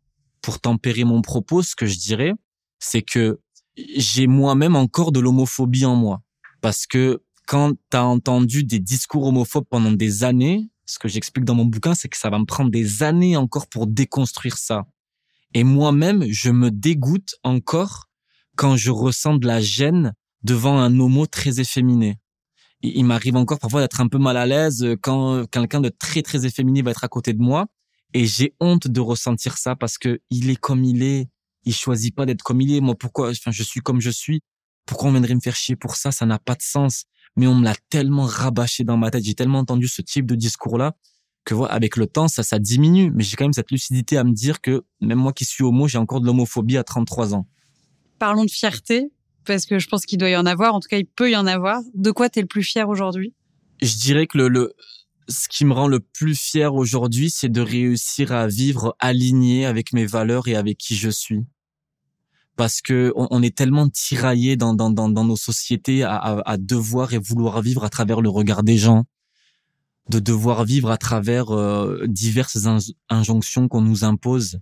[0.41, 2.33] pour tempérer mon propos, ce que je dirais,
[2.79, 3.39] c'est que
[3.75, 6.21] j'ai moi-même encore de l'homophobie en moi
[6.61, 11.45] parce que quand tu as entendu des discours homophobes pendant des années, ce que j'explique
[11.45, 14.87] dans mon bouquin, c'est que ça va me prendre des années encore pour déconstruire ça.
[15.53, 18.09] Et moi-même, je me dégoûte encore
[18.55, 20.13] quand je ressens de la gêne
[20.43, 22.17] devant un homo très efféminé.
[22.81, 26.45] Il, m'arrive encore parfois d'être un peu mal à l'aise quand quelqu'un de très très
[26.45, 27.67] efféminé va être à côté de moi
[28.13, 31.27] et j'ai honte de ressentir ça parce que il est comme il est,
[31.63, 32.79] il choisit pas d'être comme il est.
[32.79, 33.31] Moi pourquoi?
[33.31, 34.41] Enfin je suis comme je suis.
[34.85, 36.11] Pourquoi on viendrait me faire chier pour ça?
[36.11, 37.05] Ça n'a pas de sens.
[37.37, 40.35] Mais on me l'a tellement rabâché dans ma tête, j'ai tellement entendu ce type de
[40.35, 40.95] discours là
[41.45, 44.25] que voilà, avec le temps ça ça diminue, mais j'ai quand même cette lucidité à
[44.25, 47.47] me dire que même moi qui suis homo, j'ai encore de l'homophobie à 33 ans.
[48.19, 49.11] Parlons de fierté
[49.45, 50.75] parce que je pense qu'il doit y en avoir.
[50.75, 51.81] En tout cas, il peut y en avoir.
[51.93, 53.33] De quoi tu es le plus fier aujourd'hui?
[53.81, 54.73] Je dirais que le, le,
[55.29, 59.93] ce qui me rend le plus fier aujourd'hui, c'est de réussir à vivre aligné avec
[59.93, 61.45] mes valeurs et avec qui je suis.
[62.57, 67.89] Parce que on, est tellement tiraillé dans, nos sociétés à, devoir et vouloir vivre à
[67.89, 69.05] travers le regard des gens,
[70.09, 72.67] de devoir vivre à travers euh, diverses
[73.09, 74.59] injonctions qu'on nous impose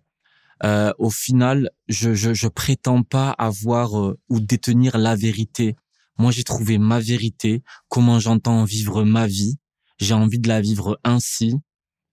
[0.63, 5.75] euh, au final, je, je, je prétends pas avoir euh, ou détenir la vérité.
[6.17, 9.57] Moi, j'ai trouvé ma vérité, comment j'entends vivre ma vie.
[9.99, 11.55] J'ai envie de la vivre ainsi.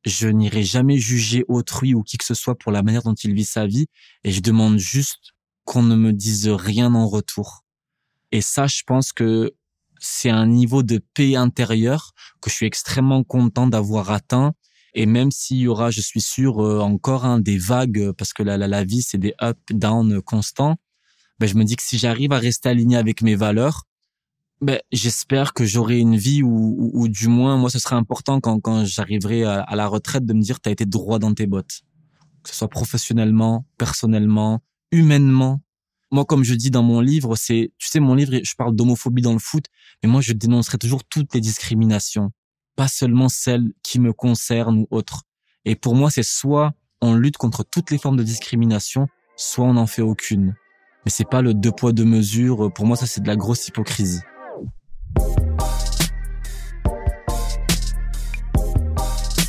[0.05, 3.33] Je n'irai jamais juger autrui ou qui que ce soit pour la manière dont il
[3.33, 3.87] vit sa vie.
[4.24, 5.33] Et je demande juste
[5.65, 7.65] qu'on ne me dise rien en retour.
[8.31, 9.55] Et ça, je pense que
[10.01, 14.55] c'est un niveau de paix intérieure que je suis extrêmement content d'avoir atteint
[14.95, 18.33] et même s'il y aura, je suis sûr, euh, encore un des vagues, euh, parce
[18.33, 20.77] que la, la, vie, c'est des up, down constants,
[21.39, 23.85] ben, je me dis que si j'arrive à rester aligné avec mes valeurs,
[24.61, 28.61] ben, j'espère que j'aurai une vie où, où, du moins, moi, ce serait important quand,
[28.61, 31.47] quand j'arriverai à, à, la retraite de me dire, tu as été droit dans tes
[31.47, 31.81] bottes.
[32.43, 35.61] Que ce soit professionnellement, personnellement, humainement.
[36.11, 39.22] Moi, comme je dis dans mon livre, c'est, tu sais, mon livre, je parle d'homophobie
[39.22, 39.64] dans le foot,
[40.03, 42.30] mais moi, je dénoncerai toujours toutes les discriminations
[42.76, 45.22] pas seulement celles qui me concernent ou autres.
[45.64, 49.74] Et pour moi, c'est soit on lutte contre toutes les formes de discrimination, soit on
[49.74, 50.55] n'en fait aucune.
[51.05, 52.72] Mais c'est pas le deux poids deux mesures.
[52.72, 54.20] Pour moi, ça c'est de la grosse hypocrisie.